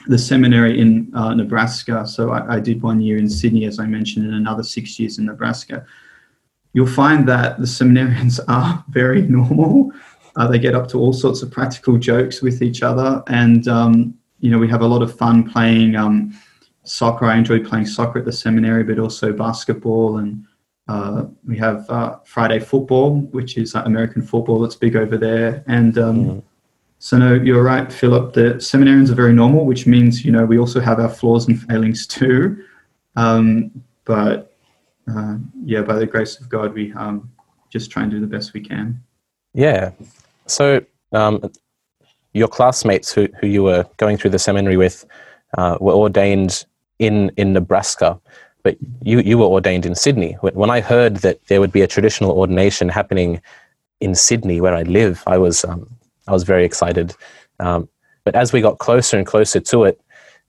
the 0.06 0.18
seminary 0.18 0.80
in 0.80 1.11
uh, 1.14 1.34
Nebraska, 1.34 2.06
so 2.06 2.30
I, 2.30 2.56
I, 2.56 2.61
did 2.61 2.82
one 2.82 3.00
year 3.00 3.18
in 3.18 3.28
Sydney, 3.28 3.66
as 3.66 3.78
I 3.78 3.87
mentioned, 3.87 4.26
and 4.26 4.34
another 4.34 4.62
six 4.62 4.99
years 4.99 5.18
in 5.18 5.26
Nebraska. 5.26 5.87
You'll 6.72 6.87
find 6.87 7.28
that 7.28 7.58
the 7.58 7.66
seminarians 7.66 8.40
are 8.49 8.84
very 8.88 9.22
normal. 9.22 9.92
Uh, 10.37 10.49
they 10.49 10.58
get 10.58 10.75
up 10.75 10.88
to 10.88 10.99
all 10.99 11.12
sorts 11.12 11.42
of 11.42 11.50
practical 11.50 11.99
jokes 11.99 12.42
with 12.42 12.62
each 12.62 12.82
other, 12.82 13.22
and 13.26 13.68
um, 13.68 14.14
you 14.40 14.50
know 14.50 14.58
we 14.58 14.68
have 14.68 14.80
a 14.82 14.87
lot 14.87 15.02
of 15.02 15.16
fun 15.16 15.49
playing 15.49 15.94
um, 15.94 16.34
soccer. 16.84 17.26
I 17.26 17.37
enjoy 17.37 17.62
playing 17.62 17.87
soccer 17.87 18.20
at 18.20 18.25
the 18.25 18.32
seminary, 18.32 18.82
but 18.82 18.99
also 18.99 19.32
basketball, 19.32 20.18
and 20.18 20.44
uh, 20.88 21.26
we 21.46 21.58
have 21.58 21.88
uh, 21.90 22.18
Friday 22.25 22.61
football, 22.61 23.20
which 23.32 23.58
is 23.58 23.75
uh, 23.75 23.82
American 23.84 24.22
football 24.22 24.61
that's 24.61 24.76
big 24.76 24.96
over 24.96 25.16
there, 25.16 25.62
and. 25.66 25.94
Mm. 25.94 26.42
So 27.02 27.18
no, 27.18 27.35
you're 27.35 27.64
right, 27.64 27.92
Philip. 27.92 28.32
The 28.32 28.54
seminarians 28.59 29.11
are 29.11 29.16
very 29.16 29.32
normal, 29.32 29.66
which 29.66 29.88
means 29.88 30.25
you 30.25 30.30
know 30.30 30.44
we 30.44 30.56
also 30.56 30.78
have 30.78 31.00
our 31.00 31.09
flaws 31.09 31.49
and 31.49 31.61
failings 31.61 32.06
too. 32.06 32.64
Um, 33.16 33.73
but 34.04 34.54
uh, 35.11 35.38
yeah, 35.64 35.82
by 35.82 35.97
the 35.97 36.06
grace 36.06 36.38
of 36.38 36.49
God, 36.49 36.73
we 36.75 36.92
um, 36.92 37.28
just 37.71 37.90
try 37.90 38.02
and 38.02 38.11
do 38.12 38.21
the 38.21 38.28
best 38.28 38.52
we 38.52 38.61
can. 38.61 39.02
Yeah. 39.52 39.90
So 40.47 40.80
um, 41.11 41.50
your 42.35 42.47
classmates 42.47 43.12
who, 43.12 43.26
who 43.40 43.49
you 43.49 43.64
were 43.64 43.85
going 43.97 44.16
through 44.16 44.30
the 44.30 44.38
seminary 44.38 44.76
with 44.76 45.04
uh, 45.59 45.78
were 45.80 45.94
ordained 45.94 46.64
in, 47.00 47.32
in 47.37 47.52
Nebraska, 47.52 48.21
but 48.62 48.76
you, 49.02 49.18
you 49.18 49.38
were 49.38 49.47
ordained 49.47 49.87
in 49.87 49.97
Sydney. 49.97 50.35
When 50.40 50.71
I 50.71 50.80
heard 50.80 51.16
that 51.16 51.44
there 51.49 51.59
would 51.59 51.73
be 51.73 51.82
a 51.82 51.88
traditional 51.88 52.30
ordination 52.30 52.88
happening 52.88 53.42
in 53.99 54.14
Sydney, 54.14 54.61
where 54.61 54.76
I 54.76 54.82
live, 54.82 55.25
I 55.26 55.38
was, 55.38 55.64
um, 55.64 55.88
I 56.28 56.32
was 56.32 56.44
very 56.44 56.64
excited. 56.64 57.14
Um, 57.60 57.88
but 58.24 58.36
as 58.36 58.52
we 58.52 58.60
got 58.60 58.78
closer 58.78 59.16
and 59.16 59.26
closer 59.26 59.60
to 59.60 59.84
it, 59.84 60.00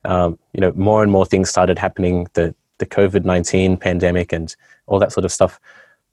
um, 0.04 0.38
you 0.52 0.60
know, 0.60 0.72
more 0.72 1.02
and 1.02 1.10
more 1.10 1.26
things 1.26 1.48
started 1.48 1.78
happening. 1.78 2.26
The 2.34 2.54
the 2.78 2.86
COVID 2.86 3.24
nineteen 3.24 3.76
pandemic 3.76 4.32
and 4.32 4.54
all 4.86 4.98
that 4.98 5.12
sort 5.12 5.24
of 5.24 5.32
stuff. 5.32 5.60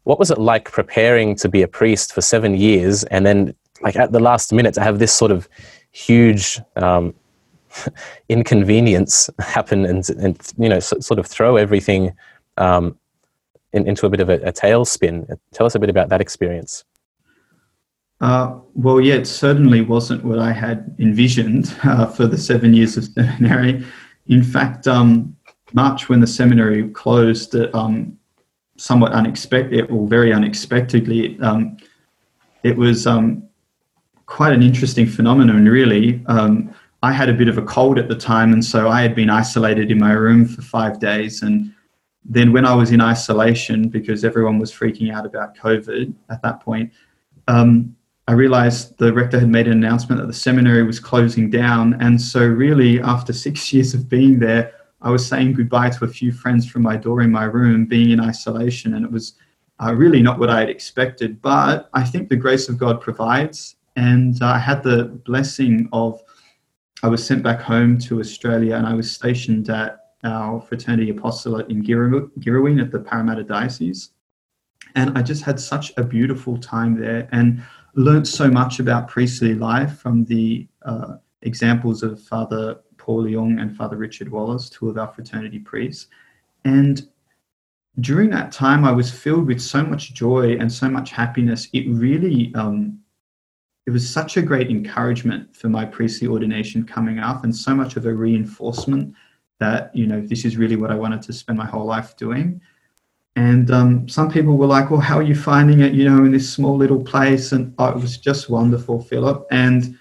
What 0.04 0.18
was 0.18 0.32
it 0.32 0.38
like 0.38 0.72
preparing 0.72 1.36
to 1.36 1.50
be 1.50 1.62
a 1.62 1.68
priest 1.68 2.14
for 2.14 2.22
seven 2.22 2.56
years, 2.56 3.04
and 3.06 3.26
then 3.26 3.54
like 3.82 3.96
at 3.96 4.12
the 4.12 4.20
last 4.20 4.54
minute 4.54 4.74
to 4.76 4.82
have 4.82 5.00
this 5.00 5.14
sort 5.14 5.32
of 5.32 5.48
huge 5.92 6.60
um, 6.76 7.14
inconvenience 8.30 9.30
happen 9.40 9.86
and, 9.86 10.10
and 10.12 10.52
you 10.58 10.70
know 10.70 10.80
so, 10.80 11.00
sort 11.00 11.20
of 11.20 11.28
throw 11.28 11.58
everything 11.58 12.14
um, 12.58 12.98
in, 13.74 13.88
into 13.88 14.06
a 14.06 14.10
bit 14.10 14.20
of 14.20 14.30
a, 14.30 14.36
a 14.42 14.54
tailspin? 14.54 15.38
Tell 15.54 15.66
us 15.66 15.76
a 15.76 15.80
bit 15.80 15.90
about 15.90 16.10
that 16.10 16.22
experience. 16.22 16.86
Uh, 18.22 18.60
well, 18.76 19.02
yeah, 19.02 19.16
it 19.16 19.26
certainly 19.26 19.82
wasn't 19.82 20.24
what 20.24 20.40
I 20.40 20.54
had 20.54 20.96
envisioned 21.00 21.76
uh, 21.84 22.06
for 22.06 22.28
the 22.28 22.38
seven 22.38 22.74
years 22.74 22.96
of 22.96 23.06
seminary. 23.16 23.84
In 24.28 24.44
fact, 24.44 24.88
um, 24.88 25.36
March, 25.74 26.08
when 26.08 26.20
the 26.20 26.28
seminary 26.28 26.88
closed, 26.90 27.56
um, 27.74 28.18
somewhat 28.78 29.12
unexpected, 29.12 29.90
or 29.90 30.08
very 30.08 30.32
unexpectedly, 30.32 31.40
um, 31.42 31.78
it 32.64 32.78
was 32.78 33.08
um, 33.08 33.44
quite 34.28 34.54
an 34.54 34.62
interesting 34.62 35.08
phenomenon, 35.08 35.66
really. 35.66 36.24
Um, 36.28 36.74
I 37.04 37.12
had 37.12 37.30
a 37.30 37.34
bit 37.34 37.48
of 37.48 37.58
a 37.58 37.64
cold 37.64 37.98
at 37.98 38.08
the 38.08 38.16
time, 38.16 38.54
and 38.54 38.64
so 38.64 38.88
I 38.88 39.02
had 39.02 39.16
been 39.16 39.30
isolated 39.30 39.90
in 39.90 39.98
my 39.98 40.12
room 40.12 40.46
for 40.46 40.62
five 40.62 41.00
days. 41.00 41.42
And 41.42 41.74
then, 42.24 42.54
when 42.54 42.66
I 42.66 42.76
was 42.76 42.92
in 42.92 43.02
isolation, 43.02 43.90
because 43.90 44.24
everyone 44.24 44.60
was 44.60 44.72
freaking 44.72 45.12
out 45.12 45.26
about 45.26 45.58
COVID 45.58 46.14
at 46.30 46.44
that 46.44 46.60
point, 46.60 46.92
um, 47.48 47.96
I 48.32 48.34
realized 48.34 48.98
the 48.98 49.12
rector 49.12 49.38
had 49.38 49.50
made 49.50 49.68
an 49.68 49.74
announcement 49.74 50.22
that 50.22 50.28
the 50.28 50.34
seminary 50.34 50.84
was 50.84 51.02
closing 51.02 51.50
down. 51.50 52.02
And 52.02 52.20
so, 52.22 52.48
really, 52.48 53.02
after 53.02 53.34
six 53.34 53.74
years 53.74 53.94
of 53.94 54.08
being 54.08 54.40
there, 54.40 54.72
I 55.02 55.12
was 55.12 55.28
saying 55.28 55.56
goodbye 55.56 55.90
to 55.90 56.06
a 56.06 56.08
few 56.08 56.32
friends 56.32 56.66
from 56.66 56.82
my 56.82 56.96
door 56.96 57.20
in 57.20 57.30
my 57.30 57.44
room, 57.44 57.86
being 57.86 58.12
in 58.12 58.22
isolation, 58.22 58.94
and 58.94 59.04
it 59.04 59.12
was 59.12 59.34
uh, 59.84 59.94
really 59.94 60.22
not 60.22 60.40
what 60.40 60.50
I 60.50 60.62
had 60.62 60.70
expected. 60.70 61.42
But 61.42 61.90
I 61.94 62.06
think 62.06 62.30
the 62.30 62.38
grace 62.38 62.70
of 62.70 62.78
God 62.78 63.02
provides, 63.02 63.76
and 63.98 64.42
uh, 64.42 64.46
I 64.46 64.60
had 64.60 64.82
the 64.82 65.22
blessing 65.26 65.90
of 65.92 66.22
I 67.04 67.10
was 67.10 67.26
sent 67.28 67.44
back 67.44 67.60
home 67.60 67.98
to 68.08 68.22
Australia, 68.22 68.78
and 68.78 68.88
I 68.88 68.94
was 68.94 69.12
stationed 69.12 69.70
at 69.70 70.14
our 70.24 70.62
fraternity 70.62 71.10
apostolate 71.10 71.70
in 71.70 71.84
Girraween 71.84 72.82
at 72.82 72.92
the 72.92 73.00
Parramatta 73.00 73.44
Diocese, 73.44 74.12
and 74.96 75.18
I 75.18 75.22
just 75.22 75.44
had 75.44 75.60
such 75.60 75.92
a 75.98 76.04
beautiful 76.04 76.58
time 76.58 76.98
there, 76.98 77.28
and 77.34 77.62
learnt 77.96 78.28
so 78.28 78.50
much 78.50 78.80
about 78.80 79.08
priestly 79.08 79.54
life 79.54 80.00
from 80.00 80.26
the 80.26 80.68
uh, 80.84 81.16
examples 81.42 82.04
of 82.04 82.22
Father 82.22 82.80
Paul 82.98 83.28
Young 83.28 83.60
and 83.60 83.76
Father 83.76 83.98
Richard 83.98 84.30
Wallace, 84.30 84.70
two 84.70 84.90
of 84.90 84.98
our 84.98 85.08
fraternity 85.08 85.60
priests. 85.60 86.08
And 86.66 87.08
during 88.00 88.30
that 88.30 88.52
time, 88.52 88.86
I 88.86 88.92
was 88.92 89.12
filled 89.12 89.48
with 89.48 89.62
so 89.62 89.84
much 89.84 90.14
joy 90.14 90.58
and 90.58 90.72
so 90.72 90.90
much 90.90 91.12
happiness. 91.12 91.68
It 91.74 91.90
really, 91.90 92.54
um, 92.56 93.00
it 93.86 93.92
was 93.92 94.08
such 94.08 94.38
a 94.38 94.42
great 94.42 94.70
encouragement 94.70 95.56
for 95.56 95.68
my 95.68 95.86
priestly 95.86 96.28
ordination 96.28 96.86
coming 96.86 97.20
up, 97.20 97.44
and 97.44 97.54
so 97.54 97.76
much 97.76 97.98
of 97.98 98.06
a 98.06 98.14
reinforcement 98.14 99.14
that 99.60 99.94
you 99.96 100.08
know 100.08 100.22
this 100.22 100.46
is 100.46 100.58
really 100.58 100.76
what 100.76 100.92
I 100.92 100.96
wanted 100.96 101.22
to 101.24 101.34
spend 101.34 101.58
my 101.58 101.66
whole 101.66 101.86
life 101.86 102.16
doing. 102.16 102.62
And 103.36 103.72
um, 103.72 104.10
some 104.10 104.30
people 104.30 104.58
were 104.58 104.68
like, 104.68 104.92
"Well, 104.92 105.00
how 105.00 105.18
are 105.18 105.24
you 105.24 105.36
finding 105.36 105.80
it? 105.80 105.94
You 105.94 106.10
know, 106.10 106.26
in 106.26 106.32
this 106.32 106.52
small 106.52 106.76
little 106.76 107.02
place?" 107.02 107.52
And 107.52 107.74
oh, 107.78 107.88
it 107.88 107.96
was 107.96 108.18
just 108.18 108.50
wonderful, 108.50 109.02
Philip. 109.02 109.48
And 109.52 109.98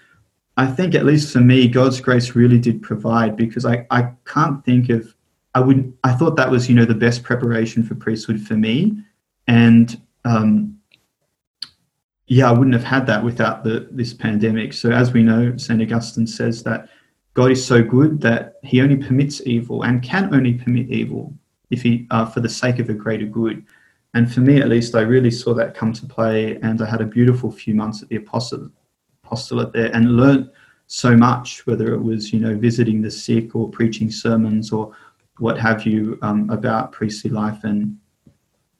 I 0.57 0.67
think, 0.67 0.95
at 0.95 1.05
least 1.05 1.31
for 1.31 1.39
me, 1.39 1.67
God's 1.67 2.01
grace 2.01 2.35
really 2.35 2.59
did 2.59 2.81
provide 2.81 3.37
because 3.37 3.65
I, 3.65 3.87
I 3.89 4.11
can't 4.25 4.63
think 4.65 4.89
of, 4.89 5.15
I 5.55 5.61
would 5.61 5.93
I 6.03 6.13
thought 6.13 6.35
that 6.35 6.51
was, 6.51 6.69
you 6.69 6.75
know, 6.75 6.85
the 6.85 6.93
best 6.93 7.23
preparation 7.23 7.83
for 7.83 7.95
priesthood 7.95 8.41
for 8.41 8.55
me. 8.55 8.97
And 9.47 9.99
um, 10.25 10.77
yeah, 12.27 12.49
I 12.49 12.51
wouldn't 12.51 12.73
have 12.73 12.83
had 12.83 13.05
that 13.07 13.23
without 13.23 13.63
the 13.63 13.87
this 13.91 14.13
pandemic. 14.13 14.73
So 14.73 14.91
as 14.91 15.13
we 15.13 15.23
know, 15.23 15.55
St. 15.57 15.81
Augustine 15.81 16.27
says 16.27 16.63
that 16.63 16.89
God 17.33 17.51
is 17.51 17.65
so 17.65 17.81
good 17.81 18.21
that 18.21 18.55
he 18.63 18.81
only 18.81 18.97
permits 18.97 19.41
evil 19.45 19.83
and 19.83 20.03
can 20.03 20.33
only 20.33 20.53
permit 20.53 20.89
evil 20.89 21.33
if 21.71 21.81
he 21.81 22.07
uh, 22.11 22.25
for 22.25 22.41
the 22.41 22.49
sake 22.49 22.79
of 22.79 22.89
a 22.89 22.93
greater 22.93 23.25
good. 23.25 23.65
And 24.13 24.31
for 24.31 24.41
me, 24.41 24.59
at 24.59 24.67
least, 24.67 24.93
I 24.93 25.01
really 25.01 25.31
saw 25.31 25.53
that 25.53 25.73
come 25.73 25.93
to 25.93 26.05
play, 26.05 26.57
and 26.57 26.81
I 26.81 26.85
had 26.85 27.01
a 27.01 27.05
beautiful 27.05 27.51
few 27.51 27.73
months 27.73 28.03
at 28.03 28.09
the 28.09 28.17
apostle, 28.17 28.69
apostolate 29.23 29.71
there 29.71 29.93
and 29.95 30.17
learnt 30.17 30.51
so 30.87 31.15
much, 31.15 31.65
whether 31.65 31.93
it 31.93 32.01
was, 32.01 32.33
you 32.33 32.39
know, 32.39 32.57
visiting 32.57 33.01
the 33.01 33.09
sick 33.09 33.55
or 33.55 33.69
preaching 33.69 34.11
sermons 34.11 34.73
or 34.73 34.93
what 35.37 35.57
have 35.57 35.85
you 35.85 36.19
um, 36.21 36.49
about 36.49 36.91
priestly 36.91 37.31
life. 37.31 37.63
And 37.63 37.97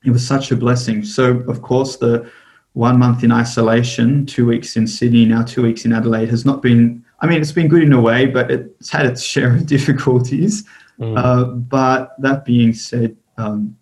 it 0.03 0.11
was 0.11 0.25
such 0.27 0.51
a 0.51 0.57
blessing. 0.57 1.05
So, 1.05 1.37
of 1.47 1.61
course, 1.61 1.95
the 1.95 2.29
one 2.73 2.99
month 2.99 3.23
in 3.23 3.31
isolation, 3.31 4.25
two 4.25 4.45
weeks 4.45 4.75
in 4.75 4.87
Sydney, 4.87 5.25
now 5.25 5.43
two 5.43 5.63
weeks 5.63 5.85
in 5.85 5.93
Adelaide 5.93 6.29
has 6.29 6.45
not 6.45 6.61
been, 6.61 7.05
I 7.21 7.27
mean, 7.27 7.41
it's 7.41 7.51
been 7.53 7.69
good 7.69 7.83
in 7.83 7.93
a 7.93 8.01
way, 8.01 8.25
but 8.25 8.51
it's 8.51 8.89
had 8.89 9.05
its 9.05 9.23
share 9.23 9.55
of 9.55 9.65
difficulties. 9.77 10.65
Mm. 11.01 11.17
Uh, 11.17 11.45
but 11.45 12.15
that 12.19 12.45
being 12.45 12.73
said, 12.73 13.17
um, 13.37 13.75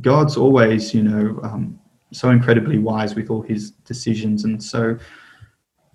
God's 0.00 0.36
always, 0.36 0.94
you 0.94 1.02
know, 1.02 1.38
um, 1.42 1.78
so 2.10 2.30
incredibly 2.30 2.78
wise 2.78 3.14
with 3.14 3.30
all 3.30 3.42
his 3.42 3.70
decisions. 3.70 4.44
And 4.44 4.62
so 4.62 4.96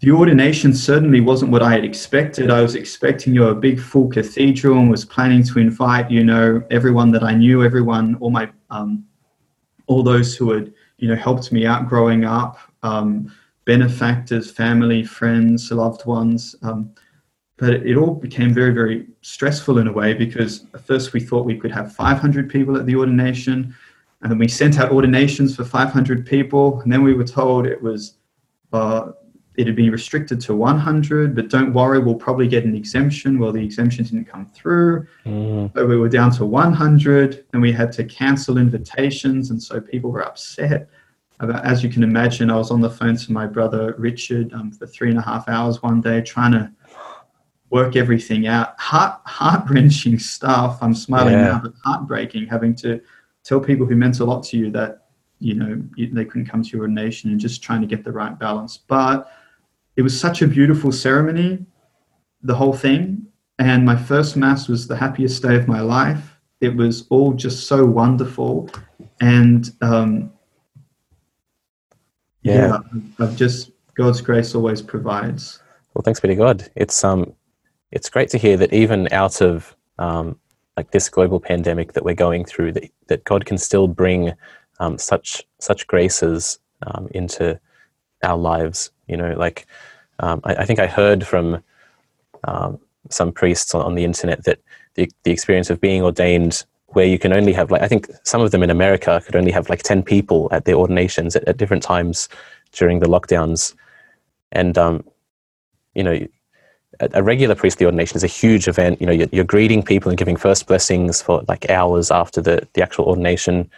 the 0.02 0.12
ordination 0.12 0.74
certainly 0.74 1.22
wasn't 1.22 1.52
what 1.52 1.64
I 1.64 1.72
had 1.72 1.84
expected. 1.84 2.52
I 2.52 2.62
was 2.62 2.76
expecting 2.76 3.34
you 3.34 3.42
know, 3.42 3.50
a 3.50 3.56
big 3.56 3.80
full 3.80 4.08
cathedral 4.08 4.78
and 4.78 4.90
was 4.90 5.04
planning 5.04 5.44
to 5.44 5.60
invite, 5.60 6.10
you 6.10 6.24
know, 6.24 6.64
everyone 6.70 7.12
that 7.12 7.24
I 7.24 7.34
knew, 7.34 7.64
everyone, 7.64 8.16
all 8.16 8.30
my, 8.30 8.50
um, 8.70 9.06
all 9.88 10.04
those 10.04 10.36
who 10.36 10.52
had, 10.52 10.74
you 11.00 11.08
know, 11.08 11.16
helped 11.16 11.52
me 11.52 11.66
out 11.66 11.90
growing 11.90 12.26
up, 12.26 12.60
um, 12.84 13.34
benefactors, 13.66 14.52
family, 14.52 15.04
friends, 15.04 15.72
loved 15.72 16.06
ones. 16.06 16.56
Um, 16.62 16.94
but 17.60 17.70
it, 17.70 17.86
it 17.88 17.98
all 17.98 18.16
became 18.16 18.54
very, 18.54 18.74
very 18.74 19.08
stressful 19.22 19.78
in 19.78 19.88
a 19.88 19.92
way 19.92 20.14
because 20.14 20.66
at 20.74 20.82
first 20.82 21.14
we 21.14 21.20
thought 21.20 21.46
we 21.46 21.58
could 21.58 21.72
have 21.72 21.94
500 21.94 22.50
people 22.50 22.78
at 22.78 22.86
the 22.86 22.96
ordination, 22.96 23.76
and 24.22 24.32
then 24.32 24.38
we 24.38 24.48
sent 24.48 24.80
out 24.80 24.92
ordinations 24.92 25.56
for 25.56 25.66
500 25.66 26.26
people, 26.26 26.82
and 26.82 26.92
then 26.92 27.04
we 27.04 27.14
were 27.14 27.24
told 27.24 27.66
it 27.66 27.82
was 27.82 28.16
uh, 28.74 29.12
it 29.60 29.68
had 29.68 29.76
been 29.76 29.92
restricted 29.92 30.40
to 30.40 30.56
100, 30.56 31.36
but 31.36 31.50
don't 31.50 31.74
worry, 31.74 32.00
we'll 32.00 32.16
probably 32.16 32.48
get 32.48 32.64
an 32.64 32.74
exemption. 32.74 33.38
Well, 33.38 33.52
the 33.52 33.62
exemption 33.62 34.06
didn't 34.06 34.24
come 34.24 34.46
through. 34.46 35.06
Mm. 35.26 35.74
So 35.74 35.86
we 35.86 35.98
were 35.98 36.08
down 36.08 36.32
to 36.36 36.46
100 36.46 37.46
and 37.52 37.62
we 37.62 37.74
had 37.74 37.92
to 37.94 38.06
cancel 38.06 38.58
invitations. 38.58 39.50
And 39.50 39.62
so 39.62 39.82
people 39.82 40.12
were 40.12 40.26
upset. 40.26 40.88
About, 41.42 41.66
as 41.66 41.84
you 41.84 41.90
can 41.90 42.04
imagine, 42.04 42.50
I 42.50 42.56
was 42.56 42.72
on 42.72 42.80
the 42.80 42.90
phone 42.90 43.18
to 43.18 43.34
my 43.34 43.46
brother 43.48 43.96
Richard 43.98 44.54
um, 44.54 44.72
for 44.72 44.88
three 44.88 45.10
and 45.10 45.20
a 45.20 45.22
half 45.22 45.50
hours 45.50 45.84
one 45.84 46.00
day 46.00 46.22
trying 46.22 46.54
to 46.54 46.72
work 47.70 47.96
everything 47.96 48.48
out. 48.48 48.80
Heart 48.80 49.22
heart 49.26 49.70
wrenching 49.70 50.20
stuff. 50.20 50.80
I'm 50.82 50.96
smiling 50.96 51.34
yeah. 51.34 51.44
now, 51.44 51.62
but 51.64 51.74
heartbreaking 51.84 52.48
having 52.48 52.76
to 52.76 53.02
tell 53.44 53.60
people 53.60 53.86
who 53.86 53.96
meant 53.96 54.20
a 54.20 54.26
lot 54.26 54.44
to 54.46 54.58
you 54.58 54.72
that 54.72 55.06
you 55.40 55.54
know 55.54 55.82
they 55.98 56.26
couldn't 56.26 56.48
come 56.48 56.64
to 56.64 56.78
your 56.78 56.88
nation 56.88 57.32
and 57.32 57.40
just 57.40 57.64
trying 57.64 57.82
to 57.82 57.88
get 57.88 58.04
the 58.04 58.12
right 58.12 58.38
balance. 58.38 58.78
But 58.78 59.32
it 59.96 60.02
was 60.02 60.18
such 60.20 60.42
a 60.42 60.48
beautiful 60.48 60.92
ceremony, 60.92 61.66
the 62.42 62.56
whole 62.56 62.74
thing. 62.74 63.26
And 63.60 63.86
my 63.86 63.96
first 63.96 64.38
mass 64.38 64.70
was 64.70 64.88
the 64.88 64.96
happiest 64.96 65.44
day 65.44 65.56
of 65.58 65.68
my 65.68 65.82
life. 65.82 66.38
It 66.62 66.74
was 66.76 67.06
all 67.10 67.34
just 67.34 67.68
so 67.68 67.86
wonderful. 67.86 68.70
And 69.20 69.70
um, 69.82 70.32
Yeah. 72.42 72.78
I've 73.20 73.36
just 73.36 73.72
God's 73.96 74.22
grace 74.22 74.56
always 74.56 74.82
provides. 74.82 75.62
Well, 75.94 76.04
thanks 76.04 76.22
be 76.22 76.30
to 76.30 76.36
God. 76.36 76.70
It's 76.76 77.04
um, 77.04 77.34
it's 77.92 78.10
great 78.10 78.30
to 78.30 78.38
hear 78.38 78.58
that 78.58 78.74
even 78.74 79.12
out 79.12 79.42
of 79.42 79.76
um, 79.98 80.40
like 80.78 80.92
this 80.92 81.10
global 81.10 81.40
pandemic 81.40 81.94
that 81.94 82.06
we're 82.06 82.16
going 82.16 82.46
through, 82.46 82.72
that, 82.74 82.90
that 83.08 83.24
God 83.24 83.46
can 83.46 83.58
still 83.58 83.88
bring 83.88 84.34
um, 84.80 84.98
such 84.98 85.44
such 85.60 85.88
graces 85.88 86.60
um, 86.88 87.10
into 87.12 87.60
our 88.24 88.38
lives. 88.38 88.92
You 89.08 89.18
know, 89.18 89.34
like 89.34 89.68
um, 90.20 90.42
I, 90.44 90.56
I, 90.56 90.66
think 90.66 90.80
I 90.80 90.88
heard 90.88 91.26
from 91.26 91.62
um, 92.46 92.80
some 93.10 93.32
priests 93.32 93.76
on, 93.76 93.86
on, 93.86 93.96
the 93.96 94.06
internet 94.06 94.46
that 94.46 94.60
the 94.96 95.10
the 95.24 95.32
experience 95.32 95.70
of 95.70 95.82
being 95.82 96.04
ordained, 96.04 96.64
where 96.90 97.06
you 97.06 97.20
can 97.20 97.34
only 97.34 97.54
have 97.54 97.72
like 97.72 97.82
I 97.82 97.88
think 97.88 98.08
some 98.24 98.42
of 98.42 98.52
them 98.52 98.64
in 98.64 98.70
America 98.70 99.22
could 99.26 99.36
only 99.36 99.52
have 99.52 99.70
like 99.70 99.84
ten 99.84 100.04
people 100.04 100.48
at 100.52 100.66
their 100.66 100.76
ordinations 100.76 101.36
at, 101.36 101.44
at 101.46 101.58
different 101.58 101.84
times 101.84 102.30
during 102.72 103.00
the 103.00 103.08
lockdowns, 103.08 103.74
and 104.52 104.78
um, 104.78 105.04
you 105.94 106.04
know 106.04 106.26
a, 107.00 107.24
regular 107.24 107.56
priestly 107.56 107.86
ordination 107.86 108.18
is 108.18 108.24
a 108.24 108.28
huge 108.28 108.68
event. 108.68 109.00
You 109.00 109.08
know, 109.08 109.14
you're, 109.14 109.30
you're, 109.32 109.46
greeting 109.46 109.84
people 109.84 110.10
and 110.10 110.18
giving 110.18 110.36
first 110.36 110.68
blessings 110.68 111.22
for 111.22 111.44
like 111.48 111.70
hours 111.70 112.12
after 112.12 112.42
the, 112.42 112.68
the 112.74 112.82
actual 112.82 113.06
ordination. 113.06 113.70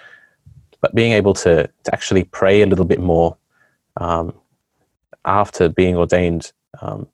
But 0.82 0.96
being 0.96 1.12
able 1.12 1.34
to, 1.36 1.70
to 1.84 1.94
actually 1.94 2.24
pray 2.24 2.62
a 2.62 2.66
little 2.66 2.86
bit 2.86 3.00
more 3.00 3.38
um, 3.98 4.34
after 5.26 5.70
being 5.70 5.96
ordained, 5.96 6.52
um, 6.82 7.08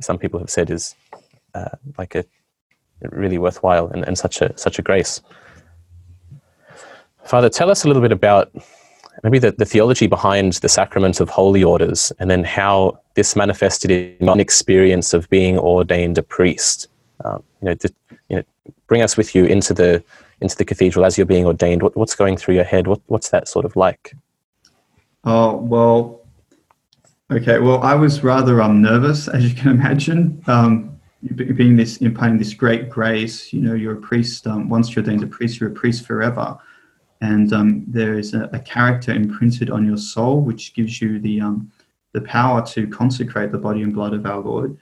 some 0.00 0.18
people 0.18 0.40
have 0.40 0.50
said 0.50 0.70
is 0.70 0.94
uh, 1.54 1.76
like 1.96 2.14
a 2.14 2.24
really 3.10 3.38
worthwhile 3.38 3.88
and, 3.88 4.04
and 4.04 4.18
such 4.18 4.42
a 4.42 4.56
such 4.58 4.78
a 4.78 4.82
grace. 4.82 5.20
Father, 7.24 7.48
tell 7.48 7.70
us 7.70 7.84
a 7.84 7.86
little 7.86 8.02
bit 8.02 8.12
about 8.12 8.52
maybe 9.22 9.38
the, 9.38 9.52
the 9.52 9.64
theology 9.64 10.06
behind 10.06 10.54
the 10.54 10.68
sacrament 10.68 11.20
of 11.20 11.28
holy 11.28 11.64
orders 11.64 12.12
and 12.18 12.30
then 12.30 12.44
how 12.44 12.98
this 13.14 13.36
manifested 13.36 13.90
in 13.90 14.28
an 14.28 14.40
experience 14.40 15.14
of 15.14 15.28
being 15.30 15.58
ordained 15.58 16.18
a 16.18 16.22
priest. 16.22 16.88
Um, 17.24 17.42
you, 17.62 17.66
know, 17.66 17.74
to, 17.74 17.94
you 18.28 18.36
know, 18.36 18.42
bring 18.86 19.02
us 19.02 19.16
with 19.16 19.34
you 19.34 19.44
into 19.44 19.72
the 19.72 20.02
into 20.42 20.54
the 20.56 20.66
cathedral 20.66 21.06
as 21.06 21.16
you're 21.16 21.26
being 21.26 21.46
ordained. 21.46 21.82
What, 21.82 21.96
what's 21.96 22.14
going 22.14 22.36
through 22.36 22.56
your 22.56 22.64
head? 22.64 22.86
What, 22.86 23.00
what's 23.06 23.30
that 23.30 23.48
sort 23.48 23.64
of 23.64 23.74
like? 23.74 24.14
Oh 25.24 25.56
well, 25.56 26.20
okay. 27.30 27.58
Well, 27.58 27.82
I 27.82 27.94
was 27.94 28.22
rather 28.22 28.60
um, 28.60 28.82
nervous, 28.82 29.28
as 29.28 29.48
you 29.48 29.54
can 29.54 29.70
imagine. 29.70 30.42
Um, 30.46 30.92
being 31.34 31.76
this 31.76 31.96
imparting 31.96 32.36
this 32.38 32.52
great 32.52 32.90
grace, 32.90 33.50
you 33.52 33.62
know, 33.62 33.72
you're 33.72 33.94
a 33.94 34.00
priest. 34.00 34.46
Um, 34.46 34.68
once 34.68 34.94
you're 34.94 35.02
ordained 35.02 35.22
a 35.22 35.26
priest, 35.26 35.58
you're 35.58 35.70
a 35.70 35.74
priest 35.74 36.06
forever 36.06 36.58
and 37.20 37.52
um, 37.52 37.84
there 37.86 38.18
is 38.18 38.34
a, 38.34 38.48
a, 38.52 38.58
character 38.58 39.12
imprinted 39.12 39.70
on 39.70 39.86
your 39.86 39.96
soul 39.96 40.40
which 40.40 40.74
gives 40.74 41.00
you 41.00 41.18
the 41.18 41.40
um, 41.40 41.70
the 42.12 42.20
power 42.22 42.64
to 42.66 42.86
consecrate 42.86 43.52
the 43.52 43.58
body 43.58 43.82
and 43.82 43.94
blood 43.94 44.14
of 44.14 44.26
our 44.26 44.40
Lord. 44.40 44.76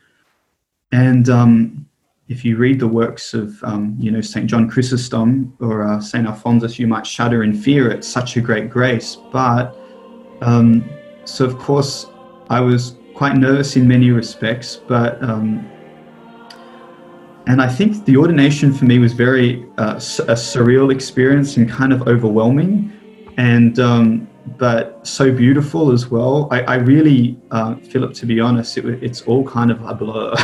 And 0.93 1.29
um, 1.29 1.87
if 2.29 2.45
you 2.45 2.57
read 2.57 2.81
the 2.81 2.89
works 2.89 3.35
of 3.35 3.63
um, 3.63 3.97
you 3.99 4.11
know 4.11 4.21
Saint 4.21 4.47
John 4.47 4.69
Chrysostom 4.69 5.55
or 5.61 5.87
uh, 5.87 6.01
Saint 6.01 6.27
Alphonsus, 6.27 6.79
you 6.79 6.87
might 6.87 7.07
shudder 7.07 7.45
in 7.45 7.55
fear 7.55 7.91
at 7.91 8.05
such 8.05 8.37
a 8.37 8.41
great 8.41 8.71
grace. 8.71 9.17
But 9.33 9.77
um, 10.41 10.89
so 11.25 11.45
of 11.45 11.59
course 11.59 12.07
I 12.51 12.61
was 12.61 12.97
quite 13.15 13.37
nervous 13.37 13.77
in 13.77 13.87
many 13.87 14.11
respects, 14.11 14.77
but 14.77 15.23
um, 15.23 15.71
and 17.47 17.61
I 17.61 17.69
think 17.69 18.05
the 18.07 18.17
ordination 18.17 18.73
for 18.73 18.85
me 18.87 18.99
was 18.99 19.13
very 19.13 19.65
uh, 19.77 19.95
a 19.95 20.37
surreal 20.37 20.93
experience 20.93 21.57
and 21.57 21.69
kind 21.69 21.93
of 21.93 22.09
overwhelming, 22.09 22.93
and 23.37 23.79
um, 23.79 24.29
but 24.59 25.07
so 25.07 25.31
beautiful 25.31 25.93
as 25.93 26.11
well. 26.11 26.49
I, 26.51 26.63
I 26.63 26.75
really, 26.77 27.39
uh, 27.51 27.75
Philip, 27.77 28.15
to 28.15 28.27
be 28.27 28.41
honest, 28.41 28.77
it, 28.79 28.87
it's 29.03 29.23
all 29.23 29.45
kind 29.45 29.71
of 29.71 29.83
a 29.85 29.95
blur. 29.95 30.35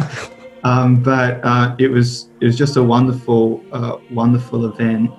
um, 0.64 1.02
but 1.02 1.44
uh, 1.44 1.74
it 1.78 1.88
was 1.88 2.30
it 2.40 2.46
was 2.46 2.56
just 2.56 2.76
a 2.76 2.82
wonderful, 2.82 3.62
uh, 3.72 3.98
wonderful 4.10 4.64
event, 4.66 5.10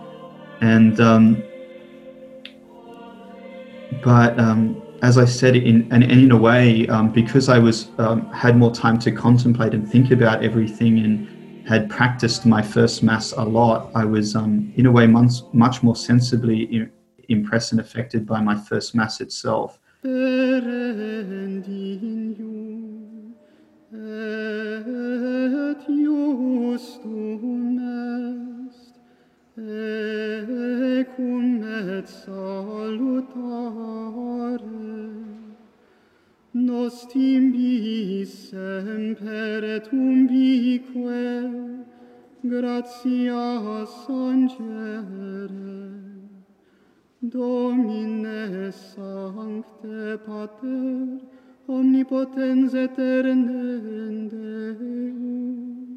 and 0.62 0.99
um, 0.99 1.43
but 4.04 4.39
um, 4.39 4.82
as 5.01 5.17
I 5.17 5.25
said, 5.25 5.55
in 5.55 5.91
and, 5.91 6.03
in 6.03 6.31
a 6.31 6.38
way, 6.38 6.88
um, 6.88 7.12
because 7.12 7.49
I 7.49 7.59
was 7.59 7.89
um, 7.97 8.29
had 8.31 8.57
more 8.57 8.73
time 8.73 8.97
to 8.99 9.12
contemplate 9.12 9.73
and 9.73 9.89
think 9.89 10.12
about 10.12 10.43
everything, 10.43 10.99
and 10.99 11.27
had 11.67 11.89
practiced 11.89 12.45
my 12.45 12.62
first 12.62 13.03
mass 13.03 13.31
a 13.33 13.43
lot, 13.43 13.91
I 13.93 14.03
was 14.03 14.35
um, 14.35 14.73
in 14.75 14.88
a 14.88 14.91
way 14.91 15.05
much, 15.05 15.33
much 15.53 15.83
more 15.83 15.95
sensibly 15.95 16.89
impressed 17.27 17.71
and 17.73 17.79
affected 17.79 18.25
by 18.25 18.41
my 18.41 18.55
first 18.55 18.95
mass 18.95 19.21
itself. 19.21 19.79
Ecum 31.00 31.63
et 31.63 32.08
salutare, 32.08 33.41
nos 36.54 37.08
bis 37.13 38.50
semper 38.50 39.63
et 39.63 39.88
umbique, 39.91 40.95
gratias 42.43 44.08
angere, 44.10 46.00
Domine 47.22 48.72
sancte 48.72 50.17
pater, 50.26 51.19
omnipotens 51.67 52.74
eterne 52.74 54.30
Deus, 54.32 55.88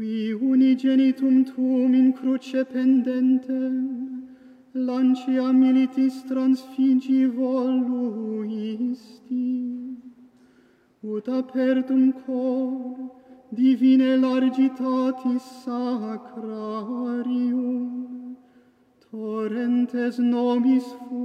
qui 0.00 0.32
unigenitum 0.32 1.44
tuum 1.44 1.92
in 1.94 2.12
cruce 2.18 2.64
pendentem, 2.72 3.74
lancia 4.72 5.52
militis 5.52 6.14
transfigi 6.28 7.26
voluisti, 7.36 9.48
ut 11.02 11.26
apertum 11.40 12.04
cor 12.22 12.72
divine 13.52 14.10
largitatis 14.24 15.44
sacrarium, 15.64 17.86
torrentes 19.04 20.14
nobis 20.18 20.86
fu 21.04 21.20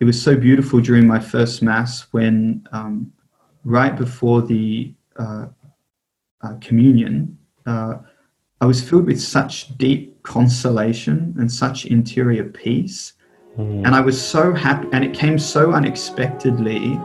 It 0.00 0.04
was 0.04 0.20
so 0.20 0.36
beautiful 0.36 0.80
during 0.80 1.06
my 1.06 1.20
first 1.20 1.62
Mass 1.62 2.08
when, 2.10 2.66
um, 2.72 3.12
right 3.64 3.96
before 3.96 4.42
the 4.42 4.92
uh, 5.16 5.46
uh, 6.42 6.54
communion, 6.60 7.38
uh, 7.66 7.98
I 8.60 8.66
was 8.66 8.82
filled 8.82 9.06
with 9.06 9.20
such 9.20 9.76
deep 9.78 10.20
consolation 10.24 11.34
and 11.38 11.50
such 11.50 11.86
interior 11.86 12.44
peace. 12.44 13.12
Mm. 13.56 13.86
And 13.86 13.94
I 13.94 14.00
was 14.00 14.20
so 14.20 14.52
happy, 14.52 14.88
and 14.92 15.04
it 15.04 15.14
came 15.14 15.38
so 15.38 15.72
unexpectedly. 15.72 17.00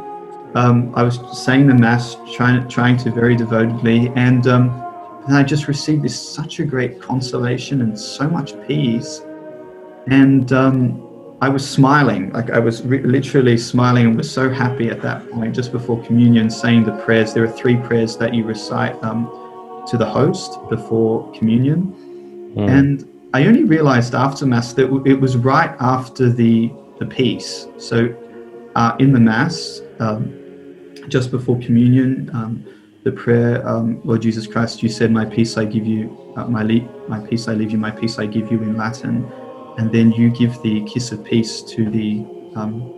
Um, 0.56 0.92
I 0.96 1.04
was 1.04 1.20
saying 1.46 1.68
the 1.68 1.76
Mass, 1.76 2.18
trying, 2.34 2.68
trying 2.70 2.98
to 2.98 3.12
very 3.12 3.36
devotedly, 3.36 4.12
and, 4.16 4.48
um, 4.48 4.72
and 5.28 5.38
I 5.38 5.44
just 5.44 5.68
received 5.68 6.02
this 6.02 6.20
such 6.20 6.60
a 6.60 6.66
great 6.66 7.00
consolation 7.00 7.82
and 7.82 7.98
so 8.00 8.28
much 8.28 8.60
peace 8.68 9.22
and 10.12 10.52
um, 10.52 11.38
I 11.42 11.48
was 11.48 11.68
smiling, 11.68 12.32
like 12.32 12.50
I 12.50 12.60
was 12.60 12.84
re- 12.84 13.02
literally 13.02 13.58
smiling 13.58 14.08
and 14.08 14.18
was 14.18 14.30
so 14.30 14.50
happy 14.50 14.90
at 14.90 15.02
that 15.04 15.30
point, 15.32 15.56
just 15.56 15.72
before 15.72 16.04
communion, 16.04 16.50
saying 16.50 16.84
the 16.84 16.98
prayers. 17.04 17.34
There 17.34 17.44
are 17.44 17.52
three 17.52 17.78
prayers 17.78 18.18
that 18.18 18.34
you 18.34 18.44
recite 18.44 19.02
um, 19.04 19.26
to 19.88 19.98
the 19.98 20.06
host 20.06 20.60
before 20.70 21.32
communion. 21.34 22.54
Mm. 22.58 22.70
And 22.70 23.30
I 23.34 23.46
only 23.46 23.64
realized 23.64 24.16
after 24.16 24.46
Mass 24.46 24.74
that 24.74 24.92
it 25.06 25.16
was 25.16 25.38
right 25.38 25.76
after 25.80 26.30
the, 26.30 26.72
the 27.00 27.06
peace. 27.06 27.68
So 27.78 28.14
uh, 28.76 28.98
in 29.00 29.14
the 29.14 29.20
Mass, 29.20 29.82
um, 30.00 30.36
just 31.08 31.32
before 31.32 31.58
communion, 31.60 32.30
um, 32.34 32.66
the 33.04 33.14
prayer, 33.14 33.66
um, 33.66 34.02
Lord 34.04 34.24
Jesus 34.24 34.46
Christ, 34.46 34.84
you 34.84 34.90
said, 34.90 35.10
My 35.10 35.24
peace 35.24 35.56
I 35.56 35.64
give 35.64 35.88
you, 35.88 36.34
uh, 36.36 36.46
my, 36.46 36.64
le- 36.64 37.08
my 37.08 37.20
peace 37.20 37.48
I 37.48 37.54
leave 37.54 37.72
you, 37.72 37.78
my 37.78 37.92
peace 37.92 38.20
I 38.20 38.26
give 38.26 38.52
you 38.52 38.62
in 38.62 38.76
Latin 38.76 39.32
and 39.80 39.94
then 39.94 40.12
you 40.12 40.30
give 40.30 40.62
the 40.62 40.84
kiss 40.84 41.14
of 41.14 41.24
peace 41.24 41.62
to 41.62 41.90
the 41.90 42.26
um, 42.56 42.94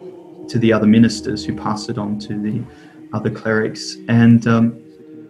to 0.50 0.58
the 0.58 0.74
other 0.74 0.88
ministers 0.88 1.46
who 1.46 1.56
pass 1.56 1.90
it 1.90 1.98
on 2.00 2.18
to 2.18 2.42
the 2.42 2.64
other 3.14 3.30
clerics. 3.30 3.98
And 4.08 4.48
um, 4.48 4.84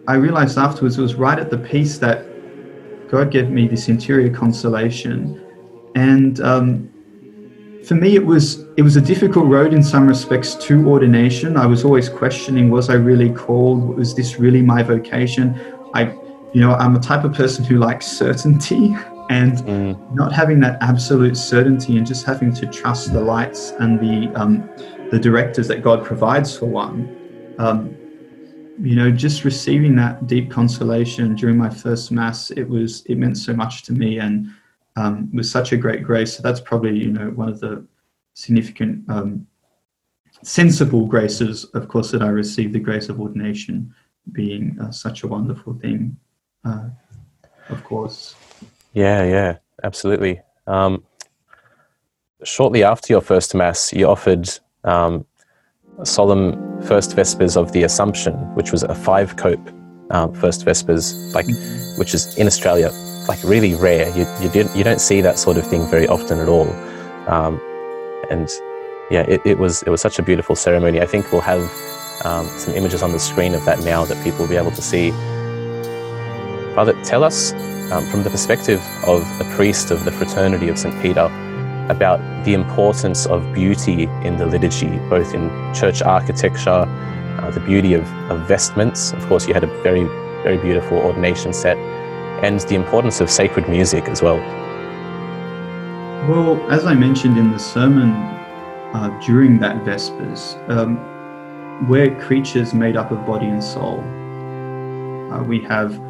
I 0.08 0.14
realized 0.14 0.56
afterwards 0.56 0.96
it 0.96 1.02
was 1.02 1.14
right 1.14 1.38
at 1.38 1.50
the 1.50 1.58
peace 1.58 1.98
that 1.98 2.26
God 3.10 3.30
gave 3.30 3.50
me 3.50 3.68
this 3.68 3.88
interior 3.88 4.34
consolation. 4.34 5.44
And 5.94 6.40
um, 6.40 6.88
for 7.86 7.96
me, 7.96 8.16
it 8.16 8.24
was 8.24 8.64
it 8.78 8.82
was 8.82 8.96
a 8.96 9.02
difficult 9.02 9.46
road 9.46 9.74
in 9.74 9.82
some 9.82 10.08
respects 10.08 10.54
to 10.54 10.88
ordination. 10.88 11.58
I 11.58 11.66
was 11.66 11.84
always 11.84 12.08
questioning: 12.08 12.70
Was 12.70 12.88
I 12.88 12.94
really 12.94 13.30
called? 13.30 13.98
Was 13.98 14.14
this 14.14 14.38
really 14.38 14.62
my 14.62 14.82
vocation? 14.82 15.60
I, 15.92 16.04
you 16.54 16.62
know, 16.62 16.72
I'm 16.72 16.96
a 16.96 17.00
type 17.00 17.24
of 17.24 17.34
person 17.34 17.62
who 17.62 17.76
likes 17.76 18.06
certainty 18.06 18.96
and 19.32 19.54
mm. 19.58 20.14
not 20.14 20.30
having 20.30 20.60
that 20.60 20.76
absolute 20.82 21.36
certainty 21.36 21.96
and 21.96 22.06
just 22.06 22.26
having 22.26 22.52
to 22.52 22.66
trust 22.66 23.14
the 23.14 23.20
lights 23.20 23.70
and 23.80 23.98
the 23.98 24.30
um, 24.38 24.68
the 25.10 25.18
directors 25.18 25.68
that 25.68 25.82
God 25.82 26.04
provides 26.04 26.56
for 26.56 26.66
one. 26.66 26.96
Um, 27.58 27.96
you 28.78 28.94
know, 28.96 29.10
just 29.10 29.44
receiving 29.44 29.96
that 29.96 30.26
deep 30.26 30.50
consolation 30.50 31.34
during 31.34 31.56
my 31.56 31.70
first 31.70 32.12
mass, 32.12 32.50
it 32.50 32.68
was 32.68 33.04
it 33.06 33.16
meant 33.16 33.38
so 33.38 33.54
much 33.54 33.84
to 33.84 33.92
me 33.92 34.18
and 34.18 34.50
um, 34.96 35.34
was 35.34 35.50
such 35.50 35.72
a 35.72 35.78
great 35.78 36.02
grace. 36.02 36.36
So 36.36 36.42
that's 36.42 36.60
probably 36.60 36.98
you 36.98 37.10
know 37.10 37.30
one 37.30 37.48
of 37.48 37.58
the 37.58 37.86
significant 38.34 39.08
um, 39.08 39.46
sensible 40.42 41.06
graces, 41.06 41.64
of 41.72 41.88
course, 41.88 42.10
that 42.10 42.22
I 42.22 42.28
received. 42.28 42.74
The 42.74 42.80
grace 42.80 43.08
of 43.08 43.18
ordination 43.18 43.94
being 44.32 44.78
uh, 44.78 44.90
such 44.90 45.22
a 45.22 45.26
wonderful 45.26 45.72
thing, 45.74 46.16
uh, 46.66 46.88
of 47.70 47.82
course. 47.84 48.34
Yeah, 48.92 49.24
yeah, 49.24 49.58
absolutely. 49.82 50.40
Um, 50.66 51.04
shortly 52.44 52.84
after 52.84 53.12
your 53.12 53.22
first 53.22 53.54
mass, 53.54 53.92
you 53.92 54.06
offered 54.06 54.48
um, 54.84 55.24
solemn 56.04 56.82
first 56.82 57.14
vespers 57.14 57.56
of 57.56 57.72
the 57.72 57.84
Assumption, 57.84 58.34
which 58.54 58.70
was 58.72 58.82
a 58.82 58.94
five 58.94 59.36
cope 59.36 59.70
um, 60.10 60.34
first 60.34 60.64
vespers, 60.64 61.14
like 61.34 61.46
which 61.96 62.14
is 62.14 62.36
in 62.36 62.46
Australia 62.46 62.90
like 63.28 63.42
really 63.44 63.74
rare. 63.74 64.08
You 64.16 64.26
you, 64.40 64.48
did, 64.50 64.68
you 64.74 64.84
don't 64.84 65.00
see 65.00 65.20
that 65.20 65.38
sort 65.38 65.56
of 65.56 65.66
thing 65.66 65.86
very 65.86 66.06
often 66.08 66.38
at 66.38 66.48
all, 66.48 66.68
um, 67.28 67.60
and 68.30 68.48
yeah, 69.10 69.22
it, 69.22 69.40
it 69.44 69.58
was 69.58 69.82
it 69.84 69.90
was 69.90 70.00
such 70.00 70.18
a 70.18 70.22
beautiful 70.22 70.56
ceremony. 70.56 71.00
I 71.00 71.06
think 71.06 71.32
we'll 71.32 71.40
have 71.40 71.62
um, 72.24 72.46
some 72.58 72.74
images 72.74 73.02
on 73.02 73.12
the 73.12 73.18
screen 73.18 73.54
of 73.54 73.64
that 73.64 73.80
now 73.80 74.04
that 74.04 74.22
people 74.22 74.40
will 74.40 74.48
be 74.48 74.56
able 74.56 74.72
to 74.72 74.82
see. 74.82 75.10
Father, 76.74 76.94
tell 77.04 77.22
us 77.22 77.52
um, 77.92 78.06
from 78.06 78.22
the 78.22 78.30
perspective 78.30 78.80
of 79.04 79.22
a 79.40 79.44
priest 79.54 79.90
of 79.90 80.04
the 80.06 80.10
Fraternity 80.10 80.68
of 80.68 80.78
St. 80.78 81.00
Peter 81.02 81.26
about 81.90 82.18
the 82.44 82.54
importance 82.54 83.26
of 83.26 83.52
beauty 83.52 84.04
in 84.24 84.36
the 84.38 84.46
liturgy, 84.46 84.98
both 85.10 85.34
in 85.34 85.50
church 85.74 86.00
architecture, 86.00 86.70
uh, 86.70 87.50
the 87.50 87.60
beauty 87.60 87.92
of, 87.92 88.10
of 88.30 88.40
vestments. 88.48 89.12
Of 89.12 89.26
course, 89.26 89.46
you 89.46 89.52
had 89.52 89.62
a 89.62 89.82
very, 89.82 90.04
very 90.42 90.56
beautiful 90.56 90.98
ordination 90.98 91.52
set, 91.52 91.76
and 92.42 92.60
the 92.60 92.76
importance 92.76 93.20
of 93.20 93.30
sacred 93.30 93.68
music 93.68 94.08
as 94.08 94.22
well. 94.22 94.38
Well, 96.30 96.70
as 96.70 96.86
I 96.86 96.94
mentioned 96.94 97.36
in 97.36 97.52
the 97.52 97.58
sermon 97.58 98.12
uh, 98.94 99.20
during 99.26 99.58
that 99.58 99.84
Vespers, 99.84 100.56
um, 100.70 101.88
we're 101.88 102.18
creatures 102.20 102.72
made 102.72 102.96
up 102.96 103.10
of 103.10 103.26
body 103.26 103.46
and 103.46 103.62
soul. 103.62 104.00
Uh, 105.30 105.42
we 105.42 105.60
have 105.64 106.00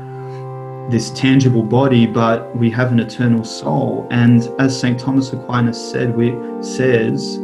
this 0.90 1.10
tangible 1.10 1.62
body, 1.62 2.06
but 2.06 2.54
we 2.56 2.70
have 2.70 2.92
an 2.92 3.00
eternal 3.00 3.44
soul. 3.44 4.06
And 4.10 4.48
as 4.58 4.78
St. 4.78 4.98
Thomas 4.98 5.32
Aquinas 5.32 5.78
said, 5.78 6.16
we, 6.16 6.34
says 6.60 7.38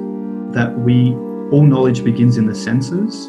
that 0.52 0.76
we 0.78 1.14
all 1.50 1.64
knowledge 1.64 2.04
begins 2.04 2.36
in 2.36 2.46
the 2.46 2.54
senses, 2.54 3.26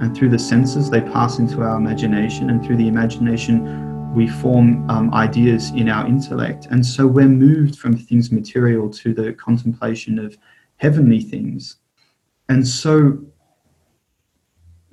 and 0.00 0.14
through 0.16 0.28
the 0.28 0.38
senses 0.38 0.90
they 0.90 1.00
pass 1.00 1.38
into 1.38 1.62
our 1.62 1.76
imagination, 1.76 2.50
and 2.50 2.64
through 2.64 2.76
the 2.76 2.88
imagination 2.88 4.14
we 4.14 4.28
form 4.28 4.88
um, 4.88 5.12
ideas 5.14 5.70
in 5.70 5.88
our 5.88 6.06
intellect. 6.06 6.66
And 6.70 6.84
so 6.84 7.06
we're 7.06 7.28
moved 7.28 7.78
from 7.78 7.96
things 7.96 8.32
material 8.32 8.88
to 8.90 9.12
the 9.12 9.32
contemplation 9.32 10.18
of 10.18 10.38
heavenly 10.76 11.20
things. 11.20 11.76
And 12.48 12.66
so, 12.66 13.18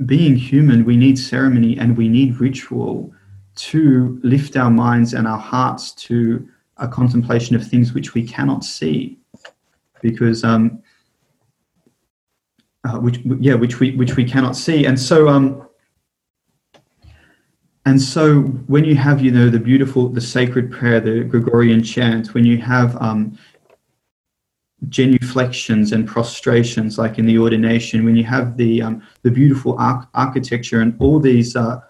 being 0.06 0.36
human, 0.36 0.84
we 0.84 0.98
need 0.98 1.18
ceremony 1.18 1.78
and 1.78 1.96
we 1.96 2.10
need 2.10 2.40
ritual 2.40 3.14
to 3.56 4.20
lift 4.24 4.58
our 4.58 4.72
minds 4.72 5.14
and 5.14 5.28
our 5.28 5.38
hearts 5.38 5.92
to 5.92 6.48
a 6.78 6.88
contemplation 6.88 7.56
of 7.56 7.66
things 7.66 7.94
which 7.94 8.14
we 8.14 8.28
cannot 8.28 8.64
see, 8.64 9.20
because 10.02 10.44
um, 10.44 10.82
uh, 12.84 12.98
which 12.98 13.20
yeah, 13.40 13.54
which 13.54 13.80
we 13.80 13.96
which 13.96 14.16
we 14.16 14.26
cannot 14.26 14.56
see, 14.56 14.86
and 14.86 15.00
so 15.00 15.30
um, 15.30 15.68
and 17.86 18.02
so 18.02 18.42
when 18.42 18.84
you 18.84 18.96
have 18.96 19.22
you 19.22 19.32
know 19.32 19.50
the 19.50 19.60
beautiful 19.60 20.10
the 20.10 20.22
sacred 20.22 20.72
prayer, 20.72 21.00
the 21.00 21.24
Gregorian 21.24 21.84
chant, 21.84 22.34
when 22.34 22.46
you 22.46 22.58
have 22.58 23.00
um, 23.02 23.38
genuflections 24.90 25.92
and 25.92 26.08
prostrations 26.08 26.98
like 26.98 27.18
in 27.20 27.26
the 27.26 27.38
ordination, 27.38 28.04
when 28.04 28.16
you 28.16 28.24
have 28.24 28.58
the 28.58 28.82
um, 28.82 29.02
the 29.22 29.32
beautiful 29.32 29.78
arch- 29.78 30.08
architecture 30.14 30.82
and 30.82 30.96
all 31.00 31.20
these 31.20 31.56
uh, 31.56 31.82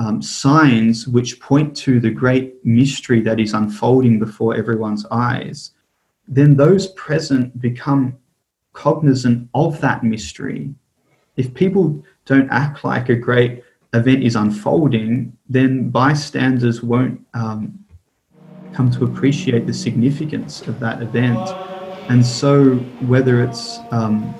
um, 0.00 0.22
signs 0.22 1.06
which 1.06 1.38
point 1.40 1.76
to 1.76 2.00
the 2.00 2.10
great 2.10 2.64
mystery 2.64 3.20
that 3.20 3.38
is 3.38 3.52
unfolding 3.52 4.18
before 4.18 4.56
everyone's 4.56 5.04
eyes, 5.10 5.72
then 6.26 6.56
those 6.56 6.88
present 6.92 7.60
become 7.60 8.16
cognizant 8.72 9.48
of 9.54 9.78
that 9.82 10.02
mystery. 10.02 10.74
If 11.36 11.52
people 11.52 12.02
don't 12.24 12.48
act 12.50 12.82
like 12.82 13.10
a 13.10 13.14
great 13.14 13.62
event 13.92 14.22
is 14.22 14.36
unfolding, 14.36 15.36
then 15.50 15.90
bystanders 15.90 16.82
won't 16.82 17.20
um, 17.34 17.84
come 18.72 18.90
to 18.92 19.04
appreciate 19.04 19.66
the 19.66 19.74
significance 19.74 20.62
of 20.62 20.80
that 20.80 21.02
event. 21.02 21.46
And 22.08 22.24
so, 22.24 22.76
whether 23.12 23.44
it's 23.44 23.78
um, 23.90 24.34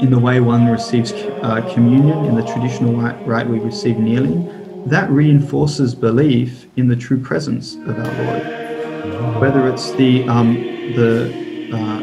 in 0.00 0.10
the 0.10 0.18
way 0.18 0.40
one 0.40 0.68
receives 0.68 1.12
uh, 1.12 1.68
communion, 1.74 2.24
in 2.26 2.36
the 2.36 2.42
traditional 2.42 2.94
rite 3.24 3.48
we 3.48 3.58
receive 3.58 3.98
kneeling, 3.98 4.84
that 4.86 5.10
reinforces 5.10 5.94
belief 5.94 6.66
in 6.76 6.88
the 6.88 6.96
true 6.96 7.20
presence 7.20 7.74
of 7.74 7.98
our 7.98 8.24
Lord. 8.24 9.40
Whether 9.40 9.68
it's 9.68 9.92
the 9.92 10.26
um, 10.28 10.54
the 10.94 11.70
uh, 11.72 11.98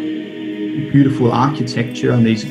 beautiful 0.92 1.32
architecture 1.32 2.12
and 2.12 2.26
these 2.26 2.44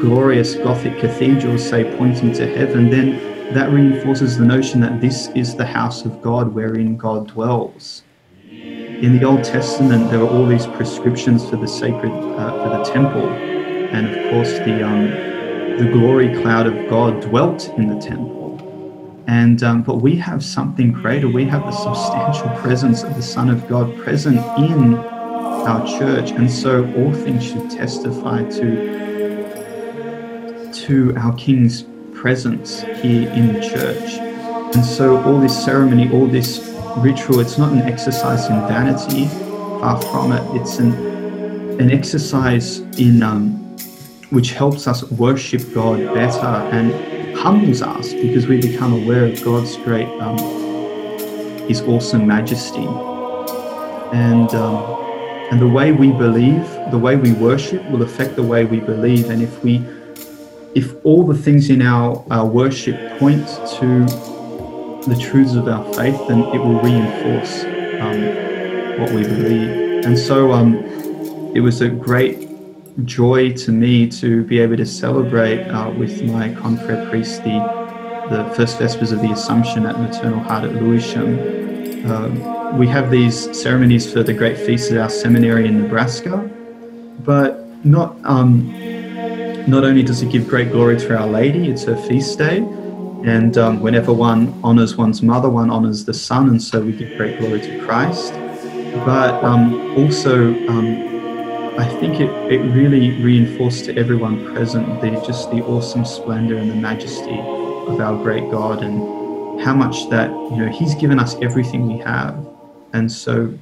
glorious 0.00 0.54
Gothic 0.54 0.98
cathedrals, 0.98 1.68
say 1.68 1.84
pointing 1.96 2.32
to 2.34 2.46
heaven, 2.56 2.90
then 2.90 3.54
that 3.54 3.70
reinforces 3.70 4.38
the 4.38 4.44
notion 4.44 4.80
that 4.80 5.00
this 5.00 5.28
is 5.34 5.54
the 5.54 5.66
house 5.66 6.04
of 6.04 6.22
God 6.22 6.54
wherein 6.54 6.96
God 6.96 7.28
dwells. 7.28 8.02
In 8.50 9.18
the 9.18 9.24
Old 9.24 9.44
Testament, 9.44 10.10
there 10.10 10.20
were 10.20 10.28
all 10.28 10.46
these 10.46 10.66
prescriptions 10.66 11.48
for 11.48 11.56
the 11.56 11.68
sacred, 11.68 12.12
uh, 12.12 12.62
for 12.62 12.78
the 12.78 12.84
temple 12.84 13.52
and 13.92 14.08
of 14.08 14.30
course 14.30 14.52
the 14.60 14.82
um, 14.82 15.10
the 15.78 15.90
glory 15.92 16.34
cloud 16.42 16.66
of 16.66 16.88
God 16.88 17.20
dwelt 17.22 17.68
in 17.76 17.88
the 17.88 18.00
temple. 18.00 18.42
And 19.26 19.62
um, 19.62 19.82
but 19.82 19.96
we 19.96 20.16
have 20.16 20.44
something 20.44 20.92
greater. 20.92 21.28
We 21.28 21.44
have 21.46 21.62
the 21.62 21.72
substantial 21.72 22.48
presence 22.60 23.02
of 23.02 23.14
the 23.14 23.22
Son 23.22 23.48
of 23.48 23.68
God 23.68 23.96
present 23.98 24.38
in 24.58 24.94
our 24.94 25.86
church, 25.86 26.30
and 26.32 26.50
so 26.50 26.84
all 26.96 27.12
things 27.12 27.44
should 27.44 27.70
testify 27.70 28.42
to 28.50 29.02
to 30.72 31.14
our 31.16 31.34
King's 31.36 31.84
presence 32.14 32.80
here 32.80 33.30
in 33.30 33.52
the 33.52 33.60
church. 33.60 34.14
And 34.74 34.84
so 34.84 35.22
all 35.22 35.38
this 35.38 35.64
ceremony, 35.64 36.10
all 36.12 36.26
this 36.26 36.72
ritual, 36.98 37.40
it's 37.40 37.58
not 37.58 37.72
an 37.72 37.82
exercise 37.82 38.46
in 38.46 38.56
vanity. 38.68 39.28
Far 39.80 40.00
from 40.00 40.32
it. 40.32 40.60
It's 40.60 40.78
an 40.78 40.92
an 41.80 41.90
exercise 41.90 42.78
in 42.98 43.22
um, 43.22 43.61
which 44.32 44.52
helps 44.52 44.86
us 44.88 45.02
worship 45.10 45.62
God 45.74 45.98
better 46.14 46.46
and 46.72 47.36
humbles 47.36 47.82
us 47.82 48.14
because 48.14 48.46
we 48.46 48.58
become 48.62 48.94
aware 48.94 49.26
of 49.26 49.44
God's 49.44 49.76
great, 49.76 50.08
um, 50.22 50.38
His 51.68 51.82
awesome 51.82 52.26
majesty. 52.26 52.86
And, 54.16 54.54
um, 54.54 54.76
and 55.50 55.60
the 55.60 55.68
way 55.68 55.92
we 55.92 56.12
believe, 56.12 56.66
the 56.90 56.98
way 56.98 57.16
we 57.16 57.32
worship 57.32 57.84
will 57.90 58.00
affect 58.00 58.36
the 58.36 58.42
way 58.42 58.64
we 58.64 58.80
believe. 58.80 59.28
And 59.28 59.42
if 59.42 59.62
we, 59.62 59.84
if 60.74 60.94
all 61.04 61.26
the 61.26 61.36
things 61.36 61.68
in 61.68 61.82
our, 61.82 62.24
our 62.30 62.46
worship 62.46 63.18
point 63.18 63.46
to 63.80 64.06
the 65.06 65.18
truths 65.20 65.54
of 65.54 65.68
our 65.68 65.84
faith, 65.92 66.18
then 66.28 66.40
it 66.54 66.58
will 66.58 66.80
reinforce 66.80 67.64
um, 68.00 68.98
what 68.98 69.12
we 69.12 69.24
believe. 69.24 70.06
And 70.06 70.18
so 70.18 70.52
um, 70.52 70.76
it 71.54 71.60
was 71.60 71.82
a 71.82 71.90
great 71.90 72.51
joy 73.04 73.52
to 73.52 73.72
me 73.72 74.08
to 74.08 74.44
be 74.44 74.58
able 74.58 74.76
to 74.76 74.86
celebrate 74.86 75.64
uh, 75.68 75.90
with 75.90 76.22
my 76.24 76.52
confrere 76.54 77.08
priest 77.08 77.42
the, 77.42 77.58
the 78.30 78.52
first 78.54 78.78
Vespers 78.78 79.12
of 79.12 79.20
the 79.20 79.32
Assumption 79.32 79.86
at 79.86 79.98
Maternal 79.98 80.40
Heart 80.40 80.64
at 80.64 80.74
Lewisham. 80.74 82.10
Um, 82.10 82.78
we 82.78 82.86
have 82.88 83.10
these 83.10 83.58
ceremonies 83.58 84.12
for 84.12 84.22
the 84.22 84.32
great 84.32 84.58
feast 84.58 84.90
at 84.92 84.98
our 84.98 85.08
seminary 85.08 85.66
in 85.66 85.82
Nebraska, 85.82 86.38
but 87.20 87.66
not 87.84 88.16
um, 88.24 88.72
not 89.66 89.84
only 89.84 90.02
does 90.02 90.22
it 90.22 90.30
give 90.30 90.48
great 90.48 90.72
glory 90.72 90.98
to 90.98 91.16
Our 91.16 91.26
Lady, 91.26 91.70
it's 91.70 91.84
her 91.84 91.96
feast 92.08 92.38
day, 92.38 92.58
and 93.24 93.56
um, 93.56 93.80
whenever 93.80 94.12
one 94.12 94.58
honors 94.64 94.96
one's 94.96 95.22
mother, 95.22 95.48
one 95.48 95.70
honors 95.70 96.04
the 96.04 96.14
Son, 96.14 96.48
and 96.48 96.60
so 96.60 96.80
we 96.80 96.92
give 96.92 97.16
great 97.16 97.38
glory 97.38 97.60
to 97.60 97.84
Christ. 97.84 98.32
But 99.04 99.42
um, 99.44 99.96
also 99.96 100.54
um, 100.68 101.11
I 101.78 101.88
think 102.00 102.20
it, 102.20 102.30
it 102.52 102.58
really 102.58 103.12
reinforced 103.22 103.86
to 103.86 103.96
everyone 103.96 104.54
present 104.54 105.00
the 105.00 105.10
just 105.26 105.50
the 105.50 105.62
awesome 105.64 106.04
splendor 106.04 106.58
and 106.58 106.70
the 106.70 106.74
majesty 106.74 107.38
of 107.38 107.98
our 107.98 108.22
great 108.22 108.50
God 108.50 108.82
and 108.82 109.58
how 109.60 109.74
much 109.74 110.10
that 110.10 110.28
you 110.30 110.56
know 110.56 110.68
He's 110.68 110.94
given 110.94 111.18
us 111.18 111.34
everything 111.40 111.86
we 111.86 111.98
have, 112.04 112.46
and 112.92 113.10
so 113.10 113.58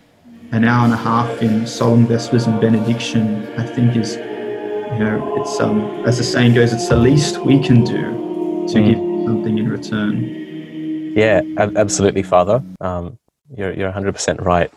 an 0.51 0.65
hour 0.65 0.85
and 0.85 0.93
a 0.93 0.97
half 0.97 1.41
in 1.41 1.67
solemn 1.69 2.05
vespers 2.05 2.47
and 2.47 2.61
benediction, 2.61 3.47
I 3.57 3.65
think 3.65 3.95
is 3.95 4.17
you 4.17 4.99
know 4.99 5.37
it's 5.41 5.61
um 5.61 6.05
as 6.05 6.19
the 6.19 6.25
saying 6.25 6.55
goes, 6.55 6.73
it's 6.73 6.89
the 6.89 6.97
least 6.97 7.39
we 7.39 7.63
can 7.63 7.85
do 7.85 8.67
to 8.67 8.75
mm. 8.75 8.87
give 8.87 9.27
something 9.27 9.59
in 9.59 9.69
return. 9.71 11.15
Yeah, 11.17 11.43
absolutely, 11.57 12.25
Father. 12.25 12.61
Um, 12.81 13.19
you're 13.57 13.73
you're 13.73 13.87
100 13.87 14.13
percent 14.13 14.41
right. 14.41 14.73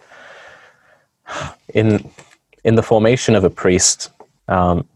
In 1.73 2.11
in 2.63 2.75
the 2.75 2.83
formation 2.83 3.35
of 3.35 3.43
a 3.43 3.49
priest, 3.49 4.11
um, 4.47 4.87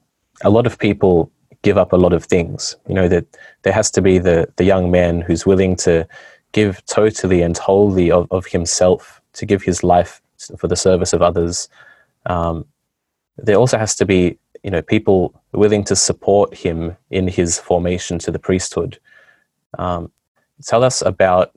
a 0.43 0.49
lot 0.49 0.67
of 0.67 0.77
people 0.79 1.31
give 1.61 1.77
up 1.77 1.91
a 1.93 1.97
lot 1.97 2.13
of 2.13 2.23
things. 2.23 2.75
You 2.87 2.95
know 2.95 3.07
that 3.07 3.25
there 3.63 3.73
has 3.73 3.91
to 3.91 4.01
be 4.01 4.19
the 4.19 4.47
the 4.55 4.63
young 4.63 4.91
man 4.91 5.21
who's 5.21 5.45
willing 5.45 5.75
to 5.77 6.07
give 6.53 6.83
totally 6.85 7.41
and 7.41 7.57
wholly 7.57 8.09
of, 8.11 8.27
of 8.31 8.45
himself 8.45 9.21
to 9.33 9.45
give 9.45 9.63
his 9.63 9.83
life 9.83 10.21
for 10.57 10.67
the 10.67 10.75
service 10.75 11.13
of 11.13 11.21
others. 11.21 11.67
Um, 12.25 12.65
there 13.37 13.55
also 13.55 13.77
has 13.77 13.95
to 13.95 14.05
be 14.05 14.37
you 14.63 14.71
know 14.71 14.81
people 14.81 15.33
willing 15.51 15.83
to 15.85 15.95
support 15.95 16.53
him 16.53 16.95
in 17.09 17.27
his 17.27 17.59
formation 17.59 18.19
to 18.19 18.31
the 18.31 18.39
priesthood. 18.39 18.99
Um, 19.77 20.11
tell 20.63 20.83
us 20.83 21.01
about 21.01 21.51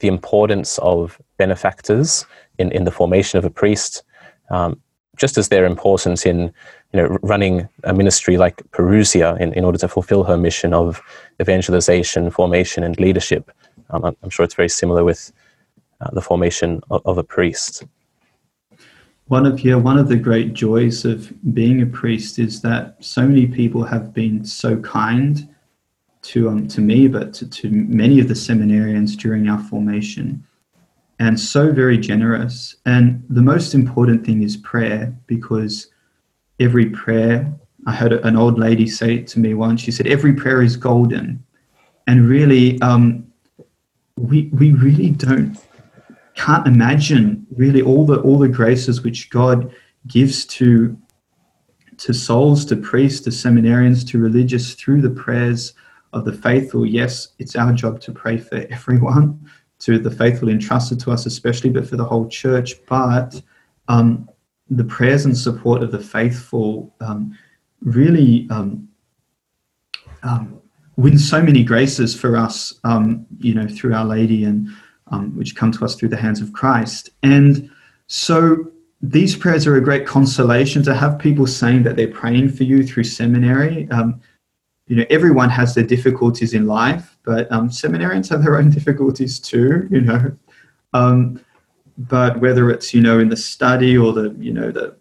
the 0.00 0.08
importance 0.08 0.78
of 0.78 1.20
benefactors 1.38 2.26
in, 2.58 2.70
in 2.72 2.84
the 2.84 2.90
formation 2.90 3.38
of 3.38 3.44
a 3.44 3.50
priest, 3.50 4.02
um, 4.50 4.80
just 5.16 5.38
as 5.38 5.48
they're 5.48 5.66
important 5.66 6.26
in 6.26 6.52
you 6.92 7.00
know, 7.00 7.18
running 7.22 7.68
a 7.82 7.92
ministry 7.92 8.36
like 8.36 8.62
Parousia 8.70 9.38
in, 9.40 9.52
in 9.54 9.64
order 9.64 9.78
to 9.78 9.88
fulfill 9.88 10.24
her 10.24 10.36
mission 10.36 10.72
of 10.72 11.02
evangelization, 11.40 12.30
formation, 12.30 12.84
and 12.84 12.98
leadership. 13.00 13.50
Um, 13.90 14.16
I'm 14.22 14.30
sure 14.30 14.44
it's 14.44 14.54
very 14.54 14.68
similar 14.68 15.04
with 15.04 15.32
uh, 16.00 16.10
the 16.12 16.22
formation 16.22 16.80
of, 16.90 17.02
of, 17.04 17.18
a 17.18 17.24
priest. 17.24 17.84
One 19.26 19.46
of 19.46 19.60
yeah, 19.60 19.76
one 19.76 19.98
of 19.98 20.08
the 20.08 20.16
great 20.16 20.52
joys 20.52 21.04
of 21.04 21.32
being 21.52 21.82
a 21.82 21.86
priest 21.86 22.38
is 22.38 22.60
that 22.62 22.96
so 23.00 23.26
many 23.26 23.46
people 23.46 23.84
have 23.84 24.12
been 24.12 24.44
so 24.44 24.76
kind 24.78 25.48
to 26.22 26.48
um, 26.48 26.68
to 26.68 26.80
me, 26.80 27.08
but 27.08 27.32
to, 27.34 27.48
to 27.48 27.70
many 27.70 28.20
of 28.20 28.28
the 28.28 28.34
seminarians 28.34 29.16
during 29.16 29.48
our 29.48 29.62
formation, 29.64 30.44
and 31.18 31.38
so 31.38 31.72
very 31.72 31.98
generous. 31.98 32.76
And 32.86 33.24
the 33.28 33.42
most 33.42 33.74
important 33.74 34.24
thing 34.24 34.42
is 34.42 34.56
prayer 34.56 35.14
because 35.26 35.88
every 36.60 36.86
prayer. 36.86 37.52
I 37.86 37.92
heard 37.92 38.12
an 38.12 38.36
old 38.36 38.58
lady 38.58 38.86
say 38.86 39.16
it 39.16 39.26
to 39.28 39.40
me 39.40 39.52
once. 39.52 39.82
She 39.82 39.92
said, 39.92 40.06
"Every 40.06 40.32
prayer 40.32 40.62
is 40.62 40.76
golden," 40.76 41.44
and 42.06 42.26
really, 42.26 42.80
um, 42.80 43.26
we 44.16 44.50
we 44.54 44.72
really 44.72 45.10
don't 45.10 45.58
can't 46.34 46.66
imagine 46.66 47.46
really 47.56 47.82
all 47.82 48.06
the 48.06 48.20
all 48.20 48.38
the 48.38 48.48
graces 48.48 49.02
which 49.02 49.30
God 49.30 49.70
gives 50.06 50.44
to 50.46 50.96
to 51.98 52.12
souls, 52.12 52.64
to 52.66 52.76
priests, 52.76 53.20
to 53.20 53.30
seminarians, 53.30 54.06
to 54.08 54.18
religious 54.18 54.74
through 54.74 55.02
the 55.02 55.10
prayers 55.10 55.74
of 56.12 56.24
the 56.24 56.32
faithful. 56.32 56.86
Yes, 56.86 57.28
it's 57.38 57.56
our 57.56 57.72
job 57.72 58.00
to 58.00 58.12
pray 58.12 58.38
for 58.38 58.66
everyone, 58.70 59.48
to 59.80 59.98
the 59.98 60.10
faithful 60.10 60.48
entrusted 60.48 61.00
to 61.00 61.10
us 61.10 61.26
especially, 61.26 61.70
but 61.70 61.86
for 61.86 61.96
the 61.96 62.04
whole 62.04 62.28
church. 62.28 62.74
But 62.86 63.40
um, 63.88 64.28
the 64.70 64.84
prayers 64.84 65.24
and 65.24 65.36
support 65.36 65.82
of 65.82 65.92
the 65.92 65.98
faithful 65.98 66.94
um, 67.00 67.36
really 67.80 68.48
um, 68.50 68.88
um, 70.22 70.60
win 70.96 71.18
so 71.18 71.42
many 71.42 71.62
graces 71.64 72.18
for 72.18 72.36
us, 72.36 72.78
um, 72.84 73.26
you 73.38 73.54
know, 73.54 73.66
through 73.68 73.94
Our 73.94 74.04
Lady 74.04 74.44
and 74.44 74.68
um, 75.08 75.36
which 75.36 75.56
come 75.56 75.72
to 75.72 75.84
us 75.84 75.94
through 75.94 76.08
the 76.08 76.16
hands 76.16 76.40
of 76.40 76.52
Christ. 76.52 77.10
And 77.22 77.70
so 78.06 78.70
these 79.02 79.36
prayers 79.36 79.66
are 79.66 79.76
a 79.76 79.82
great 79.82 80.06
consolation 80.06 80.82
to 80.84 80.94
have 80.94 81.18
people 81.18 81.46
saying 81.46 81.82
that 81.82 81.96
they're 81.96 82.08
praying 82.08 82.50
for 82.52 82.64
you 82.64 82.82
through 82.82 83.04
seminary. 83.04 83.88
Um, 83.90 84.20
you 84.86 84.96
know, 84.96 85.04
everyone 85.08 85.48
has 85.50 85.74
their 85.74 85.84
difficulties 85.84 86.52
in 86.52 86.66
life, 86.66 87.16
but 87.24 87.48
seminarians 87.50 88.28
have 88.28 88.42
their 88.42 88.58
own 88.58 88.70
difficulties 88.78 89.38
too. 89.38 89.88
You 89.90 90.00
know. 90.02 90.36
Um, 90.92 91.40
but 91.96 92.40
whether 92.40 92.70
it's 92.70 92.92
you 92.92 93.00
know 93.00 93.18
in 93.18 93.28
the 93.28 93.36
study 93.36 93.96
or 93.96 94.12
the 94.12 94.34
you 94.38 94.52
know 94.52 94.70
the 94.70 94.96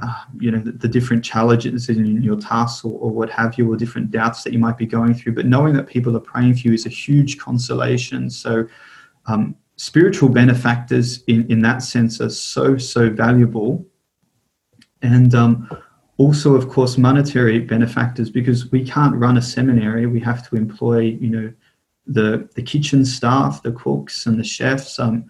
uh, 0.00 0.24
you 0.38 0.50
know 0.50 0.58
the, 0.58 0.72
the, 0.72 0.88
different 0.88 1.22
challenges 1.22 1.90
in 1.90 2.22
your 2.22 2.36
tasks 2.36 2.82
or, 2.82 2.92
or, 2.98 3.10
what 3.10 3.28
have 3.28 3.58
you 3.58 3.70
or 3.70 3.76
different 3.76 4.10
doubts 4.10 4.42
that 4.42 4.50
you 4.50 4.58
might 4.58 4.78
be 4.78 4.86
going 4.86 5.12
through 5.12 5.34
but 5.34 5.44
knowing 5.44 5.74
that 5.74 5.86
people 5.86 6.16
are 6.16 6.20
praying 6.20 6.54
for 6.54 6.68
you 6.68 6.72
is 6.72 6.86
a 6.86 6.88
huge 6.88 7.38
consolation 7.38 8.30
so 8.30 8.66
um, 9.26 9.54
spiritual 9.76 10.30
benefactors 10.30 11.22
in, 11.24 11.46
in 11.50 11.60
that 11.60 11.82
sense 11.82 12.22
are 12.22 12.30
so 12.30 12.78
so 12.78 13.10
valuable 13.10 13.84
and 15.02 15.34
um, 15.34 15.68
also 16.18 16.54
of 16.54 16.68
course 16.68 16.98
monetary 16.98 17.58
benefactors 17.58 18.30
because 18.30 18.70
we 18.70 18.84
can't 18.84 19.14
run 19.16 19.38
a 19.38 19.42
seminary 19.42 20.06
we 20.06 20.20
have 20.20 20.48
to 20.48 20.56
employ 20.56 21.00
you 21.00 21.28
know 21.28 21.52
the 22.06 22.48
the 22.54 22.62
kitchen 22.62 23.04
staff 23.04 23.62
the 23.62 23.72
cooks 23.72 24.26
and 24.26 24.38
the 24.38 24.44
chefs 24.44 24.98
um, 24.98 25.28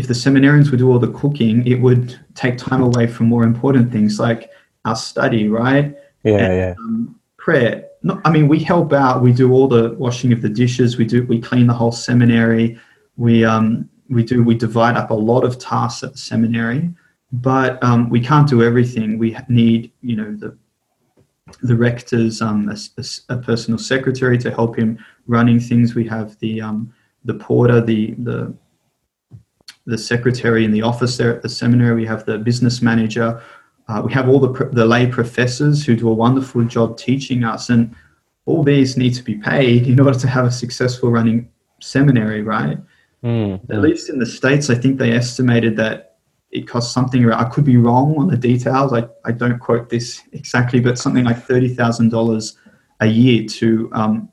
if 0.00 0.06
the 0.06 0.14
seminarians 0.14 0.70
would 0.70 0.78
do 0.78 0.90
all 0.90 0.98
the 0.98 1.12
cooking, 1.12 1.66
it 1.66 1.80
would 1.80 2.18
take 2.34 2.56
time 2.56 2.82
away 2.82 3.06
from 3.06 3.26
more 3.26 3.44
important 3.44 3.92
things 3.92 4.18
like 4.18 4.50
our 4.84 4.96
study, 4.96 5.48
right? 5.48 5.94
Yeah, 6.22 6.38
and, 6.38 6.56
yeah. 6.56 6.74
Um, 6.78 7.20
prayer. 7.36 7.86
Not, 8.02 8.20
I 8.24 8.30
mean, 8.30 8.48
we 8.48 8.60
help 8.60 8.94
out. 8.94 9.20
We 9.20 9.32
do 9.32 9.52
all 9.52 9.68
the 9.68 9.92
washing 9.94 10.32
of 10.32 10.40
the 10.40 10.48
dishes. 10.48 10.96
We 10.96 11.04
do. 11.04 11.24
We 11.24 11.38
clean 11.38 11.66
the 11.66 11.74
whole 11.74 11.92
seminary. 11.92 12.78
We 13.16 13.44
um, 13.44 13.90
we 14.08 14.24
do. 14.24 14.42
We 14.42 14.54
divide 14.54 14.96
up 14.96 15.10
a 15.10 15.14
lot 15.14 15.44
of 15.44 15.58
tasks 15.58 16.02
at 16.02 16.12
the 16.12 16.18
seminary, 16.18 16.90
but 17.32 17.82
um, 17.82 18.08
we 18.08 18.20
can't 18.20 18.48
do 18.48 18.62
everything. 18.62 19.18
We 19.18 19.36
need, 19.48 19.92
you 20.02 20.16
know, 20.16 20.34
the 20.34 20.56
the 21.62 21.74
rector's 21.74 22.40
um, 22.40 22.68
a, 22.68 22.76
a, 23.00 23.34
a 23.34 23.38
personal 23.38 23.78
secretary 23.78 24.38
to 24.38 24.50
help 24.50 24.76
him 24.76 24.98
running 25.26 25.58
things. 25.58 25.94
We 25.94 26.06
have 26.08 26.38
the 26.38 26.60
um, 26.60 26.92
the 27.24 27.34
porter, 27.34 27.80
the 27.80 28.14
the 28.18 28.54
the 29.86 29.98
secretary 29.98 30.64
in 30.64 30.72
the 30.72 30.82
office 30.82 31.16
there 31.16 31.34
at 31.34 31.42
the 31.42 31.48
seminary. 31.48 31.94
We 31.94 32.06
have 32.06 32.24
the 32.24 32.38
business 32.38 32.82
manager. 32.82 33.42
Uh, 33.88 34.02
we 34.04 34.12
have 34.12 34.28
all 34.28 34.38
the, 34.38 34.70
the 34.72 34.84
lay 34.84 35.06
professors 35.06 35.84
who 35.84 35.96
do 35.96 36.08
a 36.08 36.14
wonderful 36.14 36.64
job 36.64 36.96
teaching 36.96 37.42
us. 37.42 37.70
And 37.70 37.94
all 38.46 38.62
these 38.62 38.96
need 38.96 39.14
to 39.14 39.22
be 39.22 39.34
paid 39.36 39.86
in 39.88 39.98
order 39.98 40.18
to 40.18 40.28
have 40.28 40.46
a 40.46 40.50
successful 40.50 41.10
running 41.10 41.48
seminary, 41.80 42.42
right? 42.42 42.78
Mm, 43.24 43.68
At 43.70 43.80
least 43.80 44.08
in 44.08 44.18
the 44.18 44.26
States, 44.26 44.70
I 44.70 44.76
think 44.76 44.98
they 44.98 45.12
estimated 45.12 45.76
that 45.76 46.09
it 46.50 46.66
costs 46.66 46.92
something 46.92 47.24
around, 47.24 47.44
I 47.44 47.48
could 47.48 47.64
be 47.64 47.76
wrong 47.76 48.16
on 48.18 48.28
the 48.28 48.36
details. 48.36 48.92
I, 48.92 49.08
I 49.24 49.32
don't 49.32 49.58
quote 49.58 49.88
this 49.88 50.22
exactly, 50.32 50.80
but 50.80 50.98
something 50.98 51.24
like 51.24 51.46
$30,000 51.46 52.56
a 53.00 53.06
year 53.06 53.46
to, 53.46 53.90
um, 53.92 54.28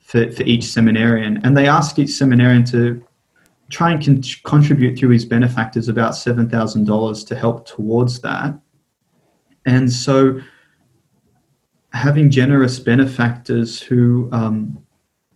for, 0.00 0.30
for 0.32 0.42
each 0.44 0.64
seminarian. 0.64 1.40
And 1.44 1.56
they 1.56 1.68
ask 1.68 1.98
each 1.98 2.10
seminarian 2.10 2.64
to 2.66 3.04
try 3.70 3.92
and 3.92 4.04
con- 4.04 4.22
contribute 4.44 4.98
through 4.98 5.10
his 5.10 5.26
benefactors 5.26 5.88
about 5.88 6.12
$7,000 6.12 7.26
to 7.26 7.34
help 7.34 7.66
towards 7.66 8.20
that. 8.20 8.58
And 9.66 9.92
so 9.92 10.40
having 11.92 12.30
generous 12.30 12.78
benefactors 12.78 13.80
who, 13.80 14.28
um, 14.32 14.78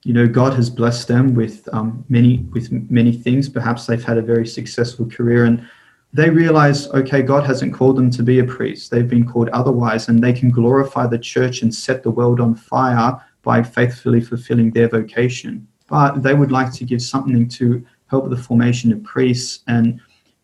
you 0.05 0.13
know, 0.13 0.27
God 0.27 0.55
has 0.55 0.71
blessed 0.71 1.09
them 1.09 1.35
with 1.35 1.69
um, 1.73 2.05
many 2.09 2.39
with 2.53 2.73
many 2.91 3.13
things. 3.13 3.49
Perhaps 3.49 3.87
they've 3.87 4.03
had 4.03 4.19
a 4.19 4.23
very 4.23 4.47
successful 4.47 5.07
career, 5.09 5.45
and 5.45 5.69
they 6.13 6.29
realize, 6.29 6.89
okay, 6.89 7.23
God 7.23 7.47
hasn't 7.47 7.73
called 7.73 7.97
them 7.97 8.11
to 8.11 8.23
be 8.23 8.39
a 8.39 8.45
priest. 8.45 8.91
They've 8.91 9.09
been 9.09 9.27
called 9.27 9.49
otherwise, 9.51 10.09
and 10.09 10.23
they 10.23 10.33
can 10.33 10.51
glorify 10.51 11.07
the 11.07 11.19
church 11.19 11.63
and 11.63 11.75
set 11.75 12.03
the 12.03 12.11
world 12.11 12.39
on 12.39 12.55
fire 12.55 13.19
by 13.43 13.63
faithfully 13.63 14.21
fulfilling 14.21 14.71
their 14.71 14.89
vocation. 14.89 15.67
But 15.89 16.23
they 16.23 16.35
would 16.35 16.53
like 16.53 16.73
to 16.75 16.85
give 16.85 17.03
something 17.03 17.49
to 17.49 17.85
help 18.09 18.29
the 18.29 18.37
formation 18.37 18.93
of 18.93 19.03
priests. 19.05 19.65
And 19.69 20.01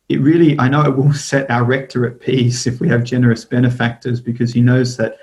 it 0.08 0.20
really, 0.20 0.58
I 0.58 0.68
know 0.68 0.82
it 0.82 0.96
will 0.96 1.12
set 1.30 1.50
our 1.50 1.64
rector 1.64 2.06
at 2.06 2.20
peace 2.20 2.66
if 2.66 2.80
we 2.80 2.88
have 2.88 3.04
generous 3.04 3.44
benefactors 3.44 4.20
because 4.20 4.52
he 4.52 4.62
knows 4.62 4.96
that 4.96 5.18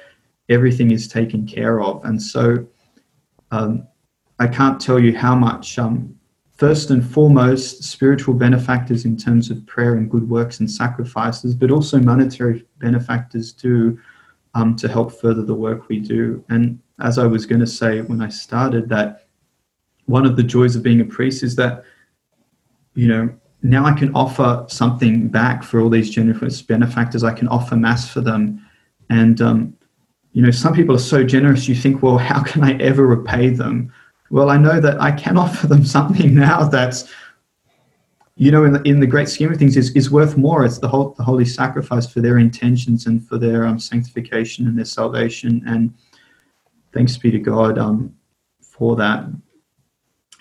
everything 0.49 0.91
is 0.91 1.07
taken 1.07 1.47
care 1.47 1.81
of. 1.81 2.05
And 2.05 2.21
so 2.21 2.65
um, 3.49 3.87
I 4.37 4.47
can't 4.47 4.79
tell 4.79 4.99
you 4.99 5.17
how 5.17 5.35
much, 5.35 5.79
um, 5.79 6.14
first 6.55 6.89
and 6.89 7.05
foremost, 7.05 7.83
spiritual 7.83 8.33
benefactors 8.33 9.05
in 9.05 9.17
terms 9.17 9.51
of 9.51 9.65
prayer 9.65 9.95
and 9.95 10.09
good 10.09 10.29
works 10.29 10.59
and 10.59 10.69
sacrifices, 10.69 11.53
but 11.53 11.71
also 11.71 11.99
monetary 11.99 12.65
benefactors 12.79 13.51
do 13.51 13.99
um, 14.53 14.75
to 14.77 14.87
help 14.87 15.11
further 15.11 15.43
the 15.43 15.53
work 15.53 15.89
we 15.89 15.99
do. 15.99 16.43
And 16.49 16.79
as 17.01 17.17
I 17.19 17.27
was 17.27 17.45
going 17.45 17.59
to 17.59 17.67
say 17.67 18.01
when 18.01 18.21
I 18.21 18.29
started, 18.29 18.87
that 18.89 19.27
one 20.05 20.25
of 20.25 20.37
the 20.37 20.43
joys 20.43 20.75
of 20.75 20.83
being 20.83 21.01
a 21.01 21.05
priest 21.05 21.43
is 21.43 21.55
that 21.57 21.83
you 22.95 23.07
know, 23.07 23.29
now 23.61 23.85
I 23.85 23.93
can 23.93 24.13
offer 24.15 24.65
something 24.67 25.27
back 25.27 25.63
for 25.63 25.79
all 25.79 25.89
these 25.89 26.09
generous 26.09 26.61
benefactors. 26.61 27.23
I 27.23 27.33
can 27.33 27.47
offer 27.49 27.75
mass 27.75 28.09
for 28.09 28.21
them. 28.21 28.65
And, 29.09 29.41
um, 29.41 29.77
you 30.31 30.41
know, 30.41 30.51
some 30.51 30.73
people 30.73 30.95
are 30.95 30.99
so 30.99 31.23
generous, 31.23 31.67
you 31.67 31.75
think, 31.75 32.01
well, 32.01 32.17
how 32.17 32.41
can 32.41 32.63
I 32.63 32.73
ever 32.79 33.05
repay 33.05 33.49
them? 33.49 33.93
Well, 34.29 34.49
I 34.49 34.57
know 34.57 34.79
that 34.79 35.01
I 35.01 35.11
can 35.11 35.37
offer 35.45 35.67
them 35.67 35.85
something 35.85 36.35
now 36.35 36.67
that's, 36.67 37.11
you 38.35 38.51
know, 38.51 38.65
in 38.65 38.73
the, 38.73 38.81
in 38.83 38.99
the 38.99 39.07
great 39.07 39.29
scheme 39.29 39.51
of 39.51 39.57
things, 39.57 39.77
is, 39.77 39.91
is 39.91 40.11
worth 40.11 40.35
more. 40.37 40.65
It's 40.65 40.79
the 40.79 40.87
whole 40.87 41.11
the 41.11 41.23
holy 41.23 41.45
sacrifice 41.45 42.05
for 42.05 42.19
their 42.21 42.37
intentions 42.37 43.05
and 43.05 43.25
for 43.25 43.37
their 43.37 43.65
um, 43.65 43.79
sanctification 43.79 44.67
and 44.67 44.77
their 44.77 44.85
salvation. 44.85 45.63
And 45.65 45.93
thanks 46.93 47.15
be 47.17 47.31
to 47.31 47.39
God 47.39 47.77
um, 47.77 48.13
for 48.61 48.95
that. 48.97 49.25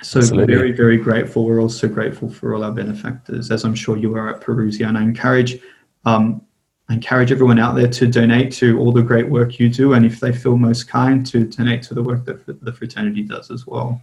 So 0.03 0.19
Absolutely. 0.19 0.55
very, 0.55 0.73
very 0.73 0.97
grateful. 0.97 1.45
We're 1.45 1.63
also 1.63 1.89
grateful 1.89 2.29
for 2.29 2.55
all 2.55 2.65
our 2.65 2.73
benefactors, 2.73 3.51
as 3.51 3.65
I'm 3.65 3.77
sure 3.77 3.97
you 3.97 4.15
are 4.17 4.35
at 4.35 4.41
Parousia. 4.41 4.89
And 4.89 4.99
I 4.99 5.03
encourage 5.03 5.61
um, 6.05 6.43
I 6.89 6.95
encourage 6.95 7.33
everyone 7.33 7.59
out 7.59 7.75
there 7.75 7.89
to 7.89 8.07
donate 8.07 8.53
to 8.55 8.79
all 8.79 8.93
the 8.93 9.03
great 9.03 9.29
work 9.29 9.59
you 9.59 9.71
do, 9.71 9.95
and 9.95 10.05
if 10.05 10.21
they 10.21 10.33
feel 10.33 10.59
most 10.59 10.85
kind, 10.89 11.25
to 11.27 11.45
donate 11.45 11.83
to 11.85 11.95
the 11.95 12.03
work 12.03 12.25
that 12.27 12.47
the 12.47 12.73
fraternity 12.73 13.23
does 13.23 13.51
as 13.51 13.67
well. 13.67 14.03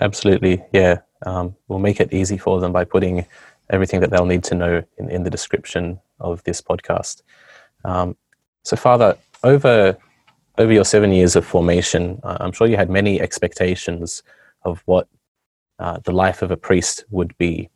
Absolutely, 0.00 0.62
yeah. 0.72 1.00
Um, 1.24 1.54
we'll 1.68 1.78
make 1.78 2.00
it 2.00 2.12
easy 2.12 2.36
for 2.36 2.60
them 2.60 2.72
by 2.72 2.84
putting 2.84 3.26
everything 3.68 4.00
that 4.00 4.10
they'll 4.10 4.26
need 4.26 4.42
to 4.44 4.54
know 4.54 4.82
in, 4.98 5.10
in 5.10 5.22
the 5.22 5.30
description 5.30 6.00
of 6.18 6.42
this 6.42 6.60
podcast. 6.60 7.22
Um, 7.84 8.16
so, 8.64 8.76
Father, 8.76 9.16
over 9.44 9.96
over 10.58 10.72
your 10.72 10.84
seven 10.84 11.12
years 11.12 11.36
of 11.36 11.46
formation, 11.46 12.20
I'm 12.22 12.52
sure 12.52 12.66
you 12.66 12.76
had 12.76 12.90
many 12.90 13.20
expectations 13.20 14.22
of 14.64 14.82
what 14.84 15.08
uh, 15.78 15.98
the 16.04 16.12
life 16.12 16.42
of 16.42 16.50
a 16.50 16.56
priest 16.56 17.04
would 17.10 17.36
be. 17.38 17.70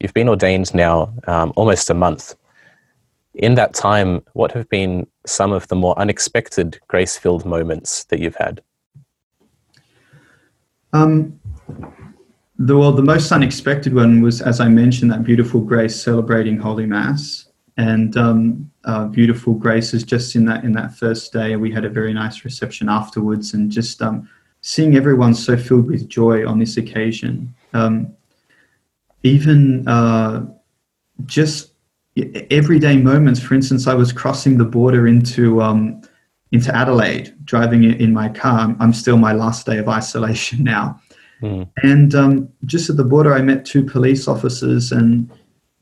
You've 0.00 0.12
been 0.12 0.28
ordained 0.28 0.74
now 0.74 1.14
um, 1.26 1.52
almost 1.56 1.88
a 1.88 1.94
month 1.94 2.34
in 3.34 3.54
that 3.54 3.74
time, 3.74 4.22
what 4.32 4.52
have 4.52 4.68
been 4.68 5.06
some 5.26 5.52
of 5.52 5.68
the 5.68 5.76
more 5.76 5.98
unexpected 5.98 6.78
grace 6.88 7.16
filled 7.16 7.44
moments 7.44 8.04
that 8.04 8.20
you've 8.20 8.36
had? 8.36 8.62
Um, 10.92 11.40
the, 12.58 12.76
well, 12.76 12.92
the 12.92 13.02
most 13.02 13.32
unexpected 13.32 13.94
one 13.94 14.22
was, 14.22 14.40
as 14.40 14.60
I 14.60 14.68
mentioned, 14.68 15.10
that 15.10 15.24
beautiful 15.24 15.60
grace 15.60 16.00
celebrating 16.00 16.58
Holy 16.58 16.86
Mass. 16.86 17.46
And 17.76 18.16
um, 18.16 18.70
uh, 18.84 19.06
beautiful 19.06 19.54
graces 19.54 20.04
just 20.04 20.36
in 20.36 20.44
that 20.44 20.62
in 20.62 20.72
that 20.72 20.94
first 20.94 21.32
day. 21.32 21.56
We 21.56 21.72
had 21.72 21.84
a 21.84 21.88
very 21.88 22.12
nice 22.12 22.44
reception 22.44 22.88
afterwards, 22.88 23.54
and 23.54 23.70
just 23.70 24.00
um, 24.00 24.28
seeing 24.60 24.96
everyone 24.96 25.34
so 25.34 25.56
filled 25.56 25.88
with 25.88 26.08
joy 26.08 26.46
on 26.46 26.60
this 26.60 26.76
occasion. 26.76 27.52
Um, 27.72 28.14
even 29.24 29.88
uh, 29.88 30.46
just 31.24 31.73
everyday 32.50 32.96
moments. 32.96 33.40
For 33.40 33.54
instance, 33.54 33.86
I 33.86 33.94
was 33.94 34.12
crossing 34.12 34.58
the 34.58 34.64
border 34.64 35.06
into 35.06 35.62
um, 35.62 36.02
into 36.52 36.74
Adelaide, 36.74 37.34
driving 37.44 37.84
in 37.84 38.12
my 38.12 38.28
car. 38.28 38.74
I'm 38.78 38.92
still 38.92 39.16
my 39.16 39.32
last 39.32 39.66
day 39.66 39.78
of 39.78 39.88
isolation 39.88 40.62
now, 40.64 41.00
mm. 41.42 41.68
and 41.82 42.14
um, 42.14 42.48
just 42.64 42.90
at 42.90 42.96
the 42.96 43.04
border, 43.04 43.34
I 43.34 43.42
met 43.42 43.64
two 43.64 43.84
police 43.84 44.28
officers, 44.28 44.92
and 44.92 45.30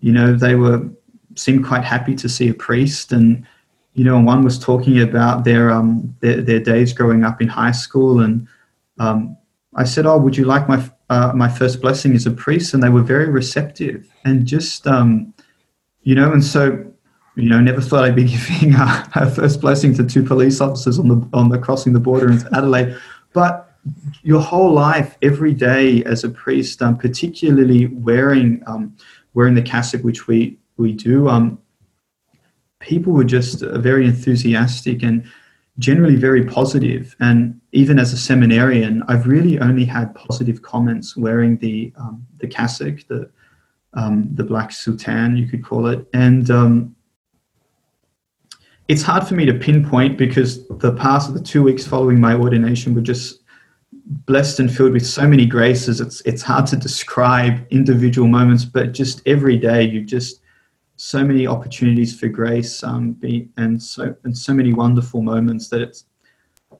you 0.01 0.13
know 0.13 0.35
they 0.35 0.55
were 0.55 0.89
seemed 1.35 1.67
quite 1.67 1.85
happy 1.85 2.15
to 2.15 2.29
see 2.29 2.49
a 2.49 2.55
priest, 2.55 3.13
and 3.13 3.47
you 3.95 4.05
know, 4.05 4.19
one 4.19 4.43
was 4.43 4.59
talking 4.59 5.01
about 5.01 5.45
their 5.45 5.71
um 5.71 6.15
their, 6.21 6.41
their 6.41 6.61
days 6.61 6.93
growing 6.93 7.25
up 7.25 7.43
in 7.43 7.49
high 7.49 7.73
school, 7.73 8.21
and 8.21 8.49
um, 8.99 9.37
I 9.75 9.85
said, 9.85 10.07
"Oh, 10.07 10.19
would 10.19 10.37
you 10.37 10.45
like 10.47 10.69
my 10.69 10.83
uh, 11.11 11.33
my 11.35 11.49
first 11.49 11.83
blessing 11.83 12.15
as 12.15 12.27
a 12.27 12.31
priest?" 12.31 12.73
And 12.73 12.83
they 12.83 12.89
were 12.89 13.03
very 13.03 13.29
receptive, 13.29 14.09
and 14.25 14.47
just 14.47 14.87
um, 14.87 15.35
you 16.03 16.15
know, 16.15 16.33
and 16.33 16.43
so, 16.45 16.85
you 17.37 17.49
know, 17.49 17.61
never 17.61 17.81
thought 17.81 18.05
I'd 18.05 18.17
be 18.17 18.25
giving 18.37 18.75
our, 18.75 19.09
a 19.15 19.31
first 19.31 19.61
blessing 19.61 19.95
to 19.95 20.05
two 20.05 20.23
police 20.23 20.61
officers 20.61 20.99
on 20.99 21.09
the 21.09 21.29
on 21.33 21.49
the 21.49 21.59
crossing 21.59 21.93
the 21.93 22.01
border 22.01 22.31
into 22.31 22.49
Adelaide, 22.55 22.97
but 23.33 23.69
your 24.23 24.41
whole 24.41 24.73
life, 24.73 25.17
every 25.23 25.55
day 25.55 26.05
as 26.05 26.23
a 26.23 26.29
priest, 26.29 26.81
um, 26.83 26.97
particularly 26.97 27.87
wearing 27.87 28.63
um, 28.67 28.97
wearing 29.35 29.55
the 29.55 29.63
cassock, 29.63 30.03
which 30.03 30.27
we 30.27 30.59
we 30.77 30.93
do, 30.93 31.29
um, 31.29 31.59
people 32.81 33.13
were 33.13 33.25
just 33.25 33.63
uh, 33.63 33.79
very 33.79 34.07
enthusiastic 34.07 35.03
and 35.03 35.25
generally 35.79 36.17
very 36.17 36.45
positive. 36.45 37.17
And 37.19 37.61
even 37.73 37.99
as 37.99 38.13
a 38.13 38.19
seminarian, 38.19 39.03
I've 39.09 39.27
really 39.27 39.59
only 39.59 39.85
had 39.85 40.15
positive 40.15 40.63
comments 40.63 41.17
wearing 41.17 41.57
the 41.59 41.93
um, 41.97 42.27
the 42.39 42.47
cassock, 42.47 43.07
the 43.09 43.31
um, 43.95 44.29
the 44.35 44.45
black 44.45 44.71
soutane, 44.71 45.37
you 45.39 45.47
could 45.47 45.65
call 45.65 45.87
it. 45.87 46.07
And 46.15 46.51
um, 46.51 46.97
it's 48.89 49.03
hard 49.03 49.27
for 49.27 49.35
me 49.35 49.45
to 49.47 49.55
pinpoint 49.55 50.19
because 50.19 50.67
the 50.69 50.93
past 50.93 51.29
of 51.29 51.35
the 51.35 51.43
two 51.43 51.63
weeks 51.63 51.87
following 51.87 52.21
my 52.21 52.35
ordination 52.35 52.95
were 52.95 53.01
just 53.01 53.41
blessed 54.27 54.61
and 54.61 54.75
filled 54.75 54.93
with 54.93 55.07
so 55.07 55.27
many 55.27 55.47
graces. 55.47 56.01
It's 56.01 56.21
it's 56.23 56.43
hard 56.43 56.67
to 56.69 56.77
describe 56.77 57.67
individual 57.71 58.29
moments, 58.29 58.65
but 58.65 58.93
just 58.93 59.23
every 59.27 59.57
day 59.57 59.83
you 59.83 60.03
just 60.03 60.41
so 60.97 61.25
many 61.25 61.47
opportunities 61.47 62.19
for 62.19 62.29
grace 62.29 62.85
um, 62.85 63.13
be, 63.13 63.49
and 63.57 63.83
so 63.83 64.15
and 64.25 64.37
so 64.37 64.53
many 64.53 64.73
wonderful 64.73 65.23
moments 65.23 65.69
that 65.69 65.81
it's. 65.81 66.05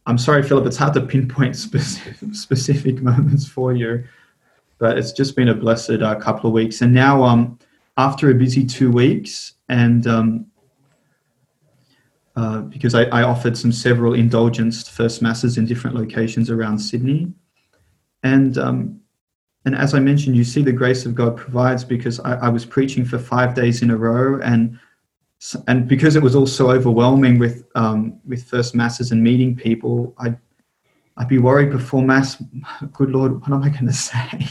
I'm 0.07 0.19
sorry, 0.19 0.43
Philip. 0.43 0.67
It's 0.67 0.77
hard 0.77 0.95
to 0.95 1.03
pinpoint 1.03 1.55
specific, 1.69 2.35
specific 2.35 3.03
moments 3.03 3.47
for 3.47 3.73
you 3.73 4.05
but 4.83 4.99
it's 4.99 5.13
just 5.13 5.37
been 5.37 5.49
a 5.49 5.55
blessed 5.55 6.03
uh, 6.03 6.17
couple 6.17 6.49
of 6.49 6.53
weeks. 6.53 6.81
And 6.83 6.93
now, 6.93 7.23
um, 7.23 7.57
after 7.97 8.33
a 8.33 8.35
busy 8.35 8.67
two 8.67 8.91
weeks, 8.91 9.53
and 9.69 10.05
um, 10.09 10.47
uh, 12.35 12.63
because 12.63 12.93
I, 12.97 13.05
I, 13.05 13.23
offered 13.23 13.57
some 13.57 13.71
several 13.71 14.13
indulgence 14.15 14.89
first 14.89 15.23
masses 15.23 15.57
in 15.57 15.67
different 15.67 15.95
locations 15.95 16.51
around 16.51 16.81
Sydney, 16.81 17.33
and 18.25 18.59
um, 18.59 19.01
and 19.65 19.77
as 19.77 19.95
I 19.95 20.01
mentioned, 20.01 20.35
you 20.35 20.43
see 20.43 20.63
the 20.63 20.73
grace 20.73 21.07
of 21.07 21.15
God 21.15 21.37
provides 21.37 21.85
because 21.85 22.19
I, 22.19 22.35
I 22.47 22.49
was 22.49 22.65
preaching 22.65 23.05
for 23.05 23.21
five 23.21 23.55
days 23.55 23.83
in 23.83 23.91
a 23.91 23.97
row, 23.97 24.41
and 24.41 24.81
and 25.69 25.87
because 25.87 26.17
it 26.17 26.23
was 26.25 26.35
all 26.35 26.49
so 26.49 26.73
overwhelming 26.73 27.39
with 27.39 27.65
um, 27.77 28.19
with 28.27 28.43
first 28.43 28.75
masses 28.75 29.13
and 29.13 29.23
meeting 29.23 29.55
people, 29.55 30.13
I 30.19 30.35
I'd 31.17 31.29
be 31.29 31.39
worried 31.39 31.71
before 31.71 32.03
Mass, 32.03 32.43
good 32.93 33.11
Lord, 33.11 33.41
what 33.41 33.51
am 33.51 33.63
I 33.63 33.69
going 33.69 33.87
to 33.87 33.93
say? 33.93 34.49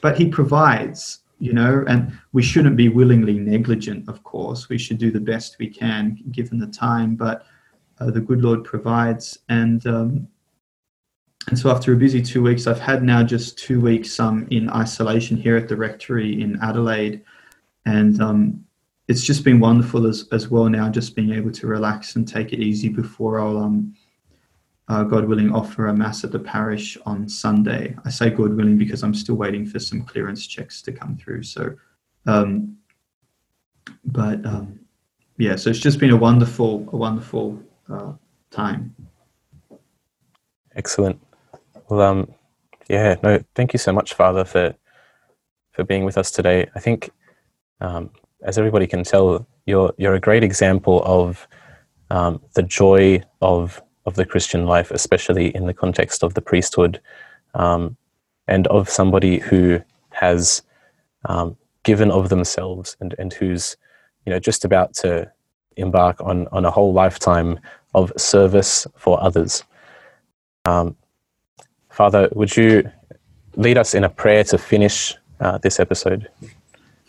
but 0.00 0.18
He 0.18 0.28
provides, 0.28 1.20
you 1.38 1.52
know, 1.52 1.84
and 1.88 2.18
we 2.32 2.42
shouldn't 2.42 2.76
be 2.76 2.88
willingly 2.88 3.38
negligent, 3.38 4.08
of 4.08 4.22
course. 4.24 4.68
We 4.68 4.78
should 4.78 4.98
do 4.98 5.10
the 5.10 5.20
best 5.20 5.56
we 5.58 5.68
can 5.68 6.18
given 6.30 6.58
the 6.58 6.66
time, 6.66 7.14
but 7.14 7.46
uh, 8.00 8.10
the 8.10 8.20
good 8.20 8.42
Lord 8.42 8.64
provides. 8.64 9.38
And, 9.48 9.86
um, 9.86 10.28
and 11.48 11.58
so 11.58 11.70
after 11.70 11.92
a 11.92 11.96
busy 11.96 12.22
two 12.22 12.42
weeks, 12.42 12.66
I've 12.66 12.80
had 12.80 13.02
now 13.02 13.22
just 13.22 13.58
two 13.58 13.80
weeks 13.80 14.18
um, 14.18 14.46
in 14.50 14.70
isolation 14.70 15.36
here 15.36 15.56
at 15.56 15.68
the 15.68 15.76
rectory 15.76 16.40
in 16.40 16.58
Adelaide. 16.62 17.22
And 17.86 18.20
um, 18.20 18.64
it's 19.08 19.24
just 19.24 19.44
been 19.44 19.60
wonderful 19.60 20.06
as, 20.06 20.26
as 20.32 20.48
well 20.48 20.68
now, 20.68 20.88
just 20.88 21.16
being 21.16 21.32
able 21.32 21.50
to 21.52 21.66
relax 21.66 22.16
and 22.16 22.26
take 22.26 22.52
it 22.52 22.60
easy 22.60 22.88
before 22.88 23.40
I'll 23.40 23.58
um, 23.58 23.94
uh, 24.88 25.04
God 25.04 25.26
willing, 25.26 25.52
offer 25.52 25.86
a 25.86 25.94
mass 25.94 26.24
at 26.24 26.32
the 26.32 26.38
parish 26.38 26.98
on 27.06 27.28
Sunday. 27.28 27.96
I 28.04 28.10
say 28.10 28.30
God 28.30 28.54
willing 28.54 28.76
because 28.76 29.02
I'm 29.02 29.14
still 29.14 29.36
waiting 29.36 29.64
for 29.64 29.78
some 29.78 30.02
clearance 30.02 30.46
checks 30.46 30.82
to 30.82 30.92
come 30.92 31.16
through. 31.16 31.44
So, 31.44 31.74
um, 32.26 32.76
but 34.04 34.44
um, 34.44 34.80
yeah, 35.38 35.56
so 35.56 35.70
it's 35.70 35.78
just 35.78 35.98
been 35.98 36.10
a 36.10 36.16
wonderful, 36.16 36.88
a 36.92 36.96
wonderful 36.96 37.62
uh, 37.90 38.12
time. 38.50 38.94
Excellent. 40.74 41.20
Well, 41.88 42.00
um, 42.00 42.34
yeah, 42.88 43.16
no, 43.22 43.42
thank 43.54 43.72
you 43.72 43.78
so 43.78 43.92
much, 43.92 44.14
Father, 44.14 44.44
for 44.44 44.74
for 45.72 45.84
being 45.84 46.04
with 46.04 46.18
us 46.18 46.30
today. 46.30 46.68
I 46.74 46.80
think, 46.80 47.10
um, 47.80 48.10
as 48.42 48.58
everybody 48.58 48.86
can 48.86 49.04
tell, 49.04 49.46
you're 49.66 49.92
you're 49.96 50.14
a 50.14 50.20
great 50.20 50.44
example 50.44 51.02
of 51.04 51.46
um, 52.10 52.40
the 52.54 52.62
joy 52.62 53.22
of 53.40 53.82
of 54.06 54.14
the 54.14 54.26
Christian 54.26 54.66
life, 54.66 54.90
especially 54.90 55.54
in 55.54 55.66
the 55.66 55.74
context 55.74 56.22
of 56.22 56.34
the 56.34 56.40
priesthood, 56.40 57.00
um, 57.54 57.96
and 58.48 58.66
of 58.68 58.88
somebody 58.88 59.38
who 59.38 59.80
has 60.10 60.62
um, 61.26 61.56
given 61.84 62.10
of 62.10 62.28
themselves 62.28 62.96
and, 63.00 63.14
and 63.18 63.32
who's 63.32 63.76
you 64.26 64.30
know 64.30 64.38
just 64.38 64.64
about 64.64 64.94
to 64.94 65.30
embark 65.76 66.20
on, 66.20 66.48
on 66.52 66.64
a 66.64 66.70
whole 66.70 66.92
lifetime 66.92 67.58
of 67.94 68.12
service 68.16 68.86
for 68.96 69.22
others. 69.22 69.64
Um, 70.64 70.96
Father, 71.90 72.28
would 72.32 72.56
you 72.56 72.90
lead 73.56 73.78
us 73.78 73.94
in 73.94 74.04
a 74.04 74.08
prayer 74.08 74.44
to 74.44 74.58
finish 74.58 75.14
uh, 75.40 75.58
this 75.58 75.78
episode? 75.80 76.28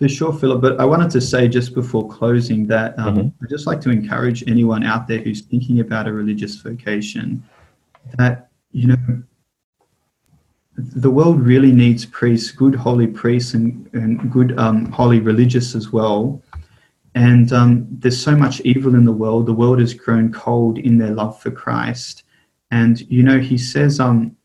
For 0.03 0.09
sure, 0.09 0.33
Philip. 0.33 0.59
But 0.59 0.81
I 0.81 0.83
wanted 0.83 1.11
to 1.11 1.21
say 1.21 1.47
just 1.47 1.73
before 1.73 2.05
closing 2.09 2.67
that 2.67 2.99
um, 2.99 3.15
mm-hmm. 3.15 3.27
I'd 3.41 3.49
just 3.49 3.65
like 3.65 3.79
to 3.79 3.89
encourage 3.89 4.43
anyone 4.49 4.83
out 4.83 5.07
there 5.07 5.19
who's 5.19 5.39
thinking 5.39 5.79
about 5.79 6.09
a 6.09 6.11
religious 6.11 6.57
vocation 6.57 7.41
that, 8.17 8.49
you 8.73 8.87
know, 8.87 9.23
the 10.75 11.09
world 11.09 11.39
really 11.39 11.71
needs 11.71 12.05
priests, 12.05 12.51
good 12.51 12.75
holy 12.75 13.07
priests, 13.07 13.53
and, 13.53 13.89
and 13.93 14.29
good 14.29 14.59
um, 14.59 14.91
holy 14.91 15.21
religious 15.21 15.73
as 15.73 15.93
well. 15.93 16.41
And 17.15 17.53
um, 17.53 17.87
there's 17.89 18.21
so 18.21 18.35
much 18.35 18.59
evil 18.65 18.95
in 18.95 19.05
the 19.05 19.13
world. 19.13 19.45
The 19.45 19.53
world 19.53 19.79
has 19.79 19.93
grown 19.93 20.33
cold 20.33 20.79
in 20.79 20.97
their 20.97 21.11
love 21.11 21.41
for 21.41 21.49
Christ. 21.49 22.23
And, 22.71 22.99
you 23.09 23.23
know, 23.23 23.39
he 23.39 23.57
says, 23.57 24.01
um, 24.01 24.35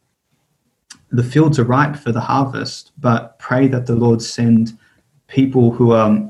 the 1.11 1.24
fields 1.24 1.59
are 1.59 1.64
ripe 1.64 1.96
for 1.96 2.12
the 2.12 2.20
harvest, 2.20 2.92
but 2.98 3.40
pray 3.40 3.66
that 3.66 3.86
the 3.86 3.96
Lord 3.96 4.22
send 4.22 4.78
people 5.28 5.70
who 5.70 5.92
are 5.92 6.28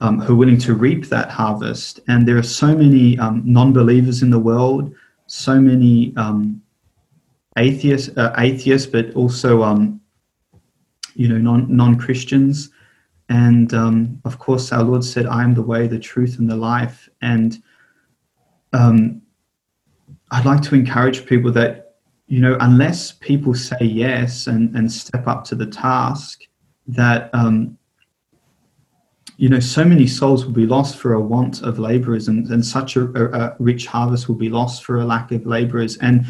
um, 0.00 0.20
who 0.20 0.32
are 0.32 0.36
willing 0.36 0.58
to 0.58 0.74
reap 0.74 1.06
that 1.06 1.30
harvest. 1.30 2.00
And 2.08 2.26
there 2.26 2.36
are 2.36 2.42
so 2.42 2.74
many 2.76 3.16
um, 3.18 3.40
non-believers 3.44 4.20
in 4.20 4.30
the 4.30 4.38
world, 4.38 4.92
so 5.28 5.60
many 5.60 6.12
um, 6.16 6.60
atheists, 7.56 8.16
uh, 8.16 8.34
atheists, 8.36 8.90
but 8.90 9.14
also 9.14 9.62
um, 9.62 10.00
you 11.14 11.28
know 11.28 11.38
non 11.38 11.74
non 11.74 11.96
Christians. 11.96 12.70
And 13.28 13.72
um, 13.72 14.20
of 14.24 14.38
course, 14.38 14.72
our 14.72 14.82
Lord 14.82 15.04
said, 15.04 15.26
"I 15.26 15.44
am 15.44 15.54
the 15.54 15.62
way, 15.62 15.86
the 15.86 15.98
truth, 15.98 16.38
and 16.38 16.50
the 16.50 16.56
life." 16.56 17.08
And 17.20 17.62
um, 18.72 19.22
I'd 20.32 20.44
like 20.44 20.62
to 20.62 20.74
encourage 20.74 21.24
people 21.26 21.52
that 21.52 21.82
you 22.26 22.40
know, 22.40 22.56
unless 22.60 23.12
people 23.12 23.54
say 23.54 23.78
yes 23.80 24.46
and 24.46 24.74
and 24.74 24.90
step 24.90 25.28
up 25.28 25.44
to 25.44 25.54
the 25.54 25.66
task, 25.66 26.42
that 26.88 27.30
you 29.42 29.48
know, 29.48 29.58
so 29.58 29.84
many 29.84 30.06
souls 30.06 30.44
will 30.44 30.52
be 30.52 30.66
lost 30.66 30.98
for 30.98 31.14
a 31.14 31.20
want 31.20 31.62
of 31.62 31.80
laborers, 31.80 32.28
and, 32.28 32.46
and 32.52 32.64
such 32.64 32.94
a, 32.94 33.02
a, 33.34 33.56
rich 33.58 33.86
harvest 33.86 34.28
will 34.28 34.36
be 34.36 34.48
lost 34.48 34.84
for 34.84 35.00
a 35.00 35.04
lack 35.04 35.32
of 35.32 35.44
laborers. 35.44 35.96
And, 35.96 36.24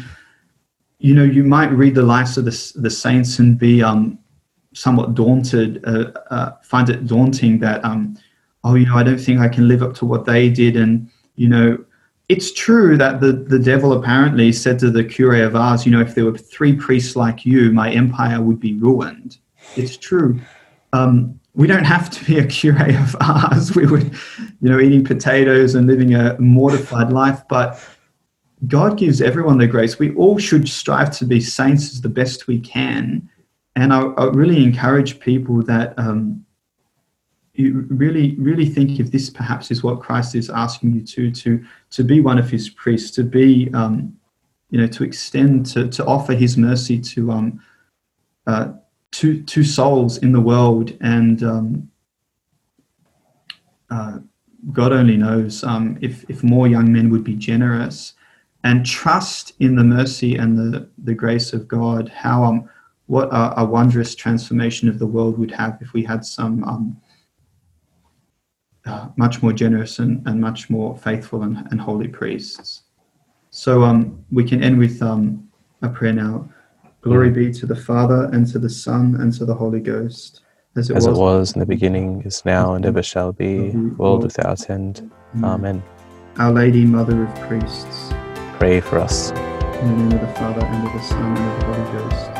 you 0.97 1.13
know, 1.13 1.23
you 1.23 1.43
might 1.43 1.67
read 1.67 1.93
the 1.93 2.01
lives 2.01 2.39
of 2.39 2.45
the, 2.45 2.71
the 2.73 2.89
saints 2.89 3.37
and 3.37 3.55
be 3.55 3.83
um, 3.83 4.17
somewhat 4.73 5.13
daunted, 5.13 5.85
uh, 5.85 6.11
uh, 6.31 6.53
find 6.63 6.89
it 6.89 7.05
daunting 7.05 7.59
that, 7.59 7.85
um, 7.85 8.17
oh, 8.63 8.73
you 8.73 8.87
know, 8.87 8.95
I 8.95 9.03
don't 9.03 9.19
think 9.19 9.39
I 9.39 9.47
can 9.47 9.67
live 9.67 9.83
up 9.83 9.93
to 9.97 10.05
what 10.05 10.25
they 10.25 10.49
did. 10.49 10.75
And, 10.75 11.07
you 11.35 11.47
know, 11.47 11.85
it's 12.29 12.51
true 12.51 12.97
that 12.97 13.21
the, 13.21 13.31
the 13.33 13.59
devil 13.59 13.93
apparently 13.93 14.51
said 14.51 14.79
to 14.79 14.89
the 14.89 15.03
curé 15.03 15.45
of 15.45 15.55
Ars, 15.55 15.85
you 15.85 15.91
know, 15.91 16.01
if 16.01 16.15
there 16.15 16.25
were 16.25 16.35
three 16.35 16.75
priests 16.75 17.15
like 17.15 17.45
you, 17.45 17.71
my 17.73 17.91
empire 17.91 18.41
would 18.41 18.59
be 18.59 18.73
ruined. 18.73 19.37
It's 19.75 19.97
true. 19.97 20.41
Um, 20.93 21.39
we 21.55 21.67
don't 21.67 21.83
have 21.83 22.09
to 22.09 22.25
be 22.25 22.39
a 22.39 22.45
curé 22.45 22.99
of 23.01 23.15
Ars. 23.21 23.75
We 23.75 23.85
would, 23.85 24.13
you 24.61 24.69
know, 24.69 24.79
eating 24.79 25.03
potatoes 25.03 25.75
and 25.75 25.87
living 25.87 26.15
a 26.15 26.39
mortified 26.39 27.11
life. 27.11 27.41
But 27.47 27.79
God 28.67 28.97
gives 28.97 29.21
everyone 29.21 29.57
the 29.57 29.67
grace. 29.67 29.99
We 29.99 30.15
all 30.15 30.37
should 30.39 30.67
strive 30.67 31.11
to 31.17 31.25
be 31.25 31.39
saints 31.39 31.91
as 31.91 32.01
the 32.01 32.09
best 32.09 32.47
we 32.47 32.59
can. 32.59 33.29
And 33.75 33.93
I, 33.93 34.01
I 34.01 34.25
really 34.25 34.63
encourage 34.63 35.19
people 35.19 35.61
that 35.63 35.97
um, 35.97 36.45
you 37.53 37.85
really, 37.89 38.35
really 38.35 38.65
think 38.65 38.99
if 38.99 39.11
this 39.11 39.29
perhaps 39.29 39.69
is 39.69 39.83
what 39.83 40.01
Christ 40.01 40.33
is 40.35 40.49
asking 40.49 40.93
you 40.93 41.01
to, 41.01 41.31
to, 41.31 41.63
to 41.91 42.03
be 42.03 42.19
one 42.19 42.39
of 42.39 42.49
His 42.49 42.69
priests, 42.69 43.11
to 43.11 43.23
be, 43.23 43.69
um, 43.73 44.15
you 44.71 44.79
know, 44.79 44.87
to 44.87 45.03
extend, 45.03 45.67
to, 45.67 45.87
to 45.89 46.05
offer 46.05 46.33
His 46.33 46.57
mercy 46.57 46.99
to, 46.99 47.31
um, 47.31 47.61
uh, 48.47 48.73
two 49.13 49.43
two 49.43 49.63
souls 49.63 50.17
in 50.17 50.33
the 50.33 50.41
world, 50.41 50.97
and 50.99 51.43
um, 51.43 51.89
uh, 53.89 54.19
God 54.73 54.91
only 54.91 55.15
knows 55.15 55.63
um, 55.63 55.97
if 56.01 56.25
if 56.29 56.43
more 56.43 56.67
young 56.67 56.91
men 56.91 57.09
would 57.09 57.23
be 57.23 57.35
generous 57.35 58.13
and 58.63 58.85
trust 58.85 59.53
in 59.59 59.75
the 59.75 59.83
mercy 59.83 60.35
and 60.35 60.57
the 60.57 60.89
the 60.97 61.13
grace 61.13 61.53
of 61.53 61.67
God. 61.67 62.09
How 62.09 62.43
um 62.43 62.69
what 63.07 63.27
a, 63.29 63.61
a 63.61 63.65
wondrous 63.65 64.15
transformation 64.15 64.89
of 64.89 64.97
the 64.97 65.05
world 65.05 65.37
would 65.37 65.51
have 65.51 65.77
if 65.81 65.93
we 65.93 66.03
had 66.03 66.25
some 66.25 66.63
um, 66.63 66.97
uh, 68.85 69.09
much 69.17 69.43
more 69.43 69.53
generous 69.53 69.99
and, 69.99 70.25
and 70.27 70.39
much 70.39 70.69
more 70.69 70.97
faithful 70.97 71.43
and, 71.43 71.67
and 71.69 71.79
holy 71.81 72.07
priests. 72.07 72.83
So 73.49 73.83
um, 73.83 74.25
we 74.31 74.43
can 74.43 74.63
end 74.63 74.79
with 74.79 75.01
um, 75.01 75.47
a 75.81 75.89
prayer 75.89 76.13
now. 76.13 76.49
Glory 77.03 77.31
mm. 77.31 77.35
be 77.35 77.51
to 77.51 77.65
the 77.65 77.75
Father, 77.75 78.29
and 78.31 78.47
to 78.47 78.57
the 78.57 78.69
Son, 78.69 79.17
and 79.19 79.33
to 79.33 79.43
the 79.43 79.53
Holy 79.53 79.81
Ghost, 79.81 80.39
as 80.77 80.89
it, 80.89 80.95
as 80.95 81.05
was, 81.05 81.17
it 81.17 81.21
was 81.21 81.53
in 81.53 81.59
the 81.59 81.65
beginning, 81.65 82.21
is 82.21 82.45
now, 82.45 82.75
and 82.75 82.85
ever 82.85 83.03
shall 83.03 83.33
be, 83.33 83.45
mm-hmm. 83.45 83.97
world 83.97 84.19
mm-hmm. 84.19 84.27
without 84.27 84.69
end. 84.69 85.11
Mm-hmm. 85.35 85.43
Amen. 85.43 85.83
Our 86.37 86.53
Lady, 86.53 86.85
Mother 86.85 87.25
of 87.25 87.35
Priests, 87.41 88.13
pray 88.57 88.79
for 88.79 88.99
us. 88.99 89.31
In 89.31 89.89
the 89.89 89.95
name 89.95 90.11
of 90.13 90.21
the 90.21 90.33
Father, 90.35 90.65
and 90.65 90.87
of 90.87 90.93
the 90.93 91.01
Son, 91.01 91.37
and 91.37 91.51
of 91.51 91.59
the 91.59 91.65
Holy 91.65 92.09
Ghost. 92.09 92.32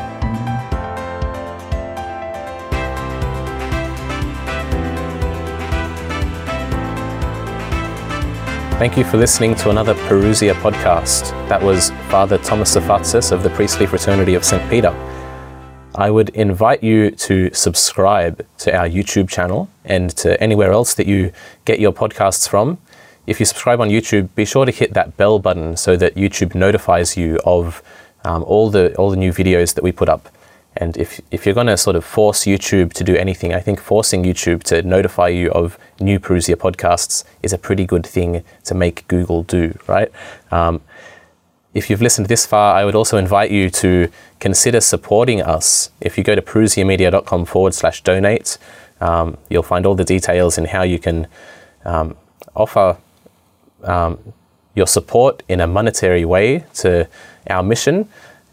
Thank 8.76 8.98
you 8.98 9.04
for 9.04 9.18
listening 9.18 9.54
to 9.56 9.70
another 9.70 9.94
Parousia 9.94 10.52
podcast. 10.54 11.30
That 11.48 11.62
was 11.62 11.90
Father 12.10 12.38
Thomas 12.38 12.74
Safatsis 12.74 13.30
of 13.30 13.44
the 13.44 13.50
Priestly 13.50 13.86
Fraternity 13.86 14.34
of 14.34 14.44
St. 14.44 14.68
Peter. 14.68 14.90
I 15.94 16.10
would 16.10 16.30
invite 16.30 16.82
you 16.82 17.12
to 17.12 17.54
subscribe 17.54 18.44
to 18.58 18.76
our 18.76 18.88
YouTube 18.88 19.28
channel 19.28 19.68
and 19.84 20.10
to 20.16 20.38
anywhere 20.42 20.72
else 20.72 20.92
that 20.94 21.06
you 21.06 21.30
get 21.64 21.78
your 21.78 21.92
podcasts 21.92 22.48
from. 22.48 22.78
If 23.28 23.38
you 23.38 23.46
subscribe 23.46 23.80
on 23.80 23.90
YouTube, 23.90 24.34
be 24.34 24.44
sure 24.44 24.64
to 24.64 24.72
hit 24.72 24.92
that 24.94 25.16
bell 25.16 25.38
button 25.38 25.76
so 25.76 25.94
that 25.94 26.16
YouTube 26.16 26.56
notifies 26.56 27.16
you 27.16 27.38
of 27.44 27.80
um, 28.24 28.42
all 28.42 28.70
the 28.70 28.92
all 28.96 29.08
the 29.08 29.16
new 29.16 29.32
videos 29.32 29.74
that 29.74 29.84
we 29.84 29.92
put 29.92 30.08
up. 30.08 30.28
And 30.76 30.96
if, 30.96 31.20
if 31.30 31.46
you're 31.46 31.54
going 31.54 31.68
to 31.68 31.76
sort 31.76 31.96
of 31.96 32.04
force 32.04 32.44
YouTube 32.44 32.92
to 32.94 33.04
do 33.04 33.14
anything, 33.14 33.54
I 33.54 33.60
think 33.60 33.80
forcing 33.80 34.24
YouTube 34.24 34.62
to 34.64 34.82
notify 34.82 35.28
you 35.28 35.50
of 35.52 35.78
new 36.00 36.18
Parousia 36.18 36.56
podcasts 36.56 37.24
is 37.42 37.52
a 37.52 37.58
pretty 37.58 37.86
good 37.86 38.06
thing 38.06 38.42
to 38.64 38.74
make 38.74 39.06
Google 39.06 39.44
do, 39.44 39.78
right? 39.86 40.10
Um, 40.50 40.80
if 41.74 41.90
you've 41.90 42.02
listened 42.02 42.28
this 42.28 42.46
far, 42.46 42.76
I 42.76 42.84
would 42.84 42.94
also 42.94 43.18
invite 43.18 43.50
you 43.50 43.68
to 43.70 44.08
consider 44.38 44.80
supporting 44.80 45.42
us. 45.42 45.90
If 46.00 46.16
you 46.16 46.24
go 46.24 46.34
to 46.34 46.42
parousiamedia.com 46.42 47.44
forward 47.46 47.74
slash 47.74 48.02
donate, 48.02 48.58
um, 49.00 49.38
you'll 49.48 49.64
find 49.64 49.84
all 49.86 49.94
the 49.94 50.04
details 50.04 50.56
in 50.56 50.66
how 50.66 50.82
you 50.82 50.98
can 50.98 51.26
um, 51.84 52.16
offer 52.54 52.96
um, 53.82 54.32
your 54.74 54.86
support 54.86 55.42
in 55.48 55.60
a 55.60 55.66
monetary 55.66 56.24
way 56.24 56.64
to 56.74 57.08
our 57.48 57.62
mission 57.62 58.08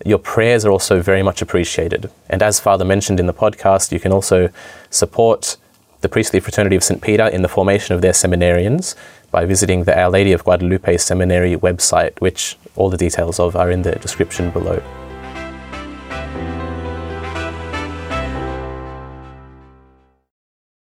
your 0.06 0.18
prayers 0.18 0.66
are 0.66 0.72
also 0.72 1.02
very 1.02 1.24
much 1.24 1.42
appreciated. 1.42 2.10
And 2.30 2.42
as 2.42 2.60
Father 2.60 2.86
mentioned 2.86 3.20
in 3.20 3.28
the 3.28 3.34
podcast, 3.34 3.92
you 3.92 4.00
can 4.00 4.12
also 4.12 4.50
support 4.90 5.58
the 6.02 6.10
Priestly 6.10 6.40
Fraternity 6.40 6.76
of 6.76 6.84
St. 6.84 7.02
Peter 7.02 7.28
in 7.28 7.42
the 7.42 7.48
formation 7.48 7.96
of 7.96 8.02
their 8.02 8.14
seminarians 8.14 8.96
by 9.30 9.46
visiting 9.46 9.84
the 9.84 9.98
Our 9.98 10.10
Lady 10.10 10.32
of 10.32 10.44
Guadalupe 10.44 10.98
Seminary 10.98 11.56
website, 11.56 12.20
which 12.20 12.58
all 12.76 12.90
the 12.90 12.98
details 12.98 13.40
of 13.40 13.56
are 13.56 13.72
in 13.72 13.84
the 13.84 13.94
description 13.94 14.50
below. 14.50 14.82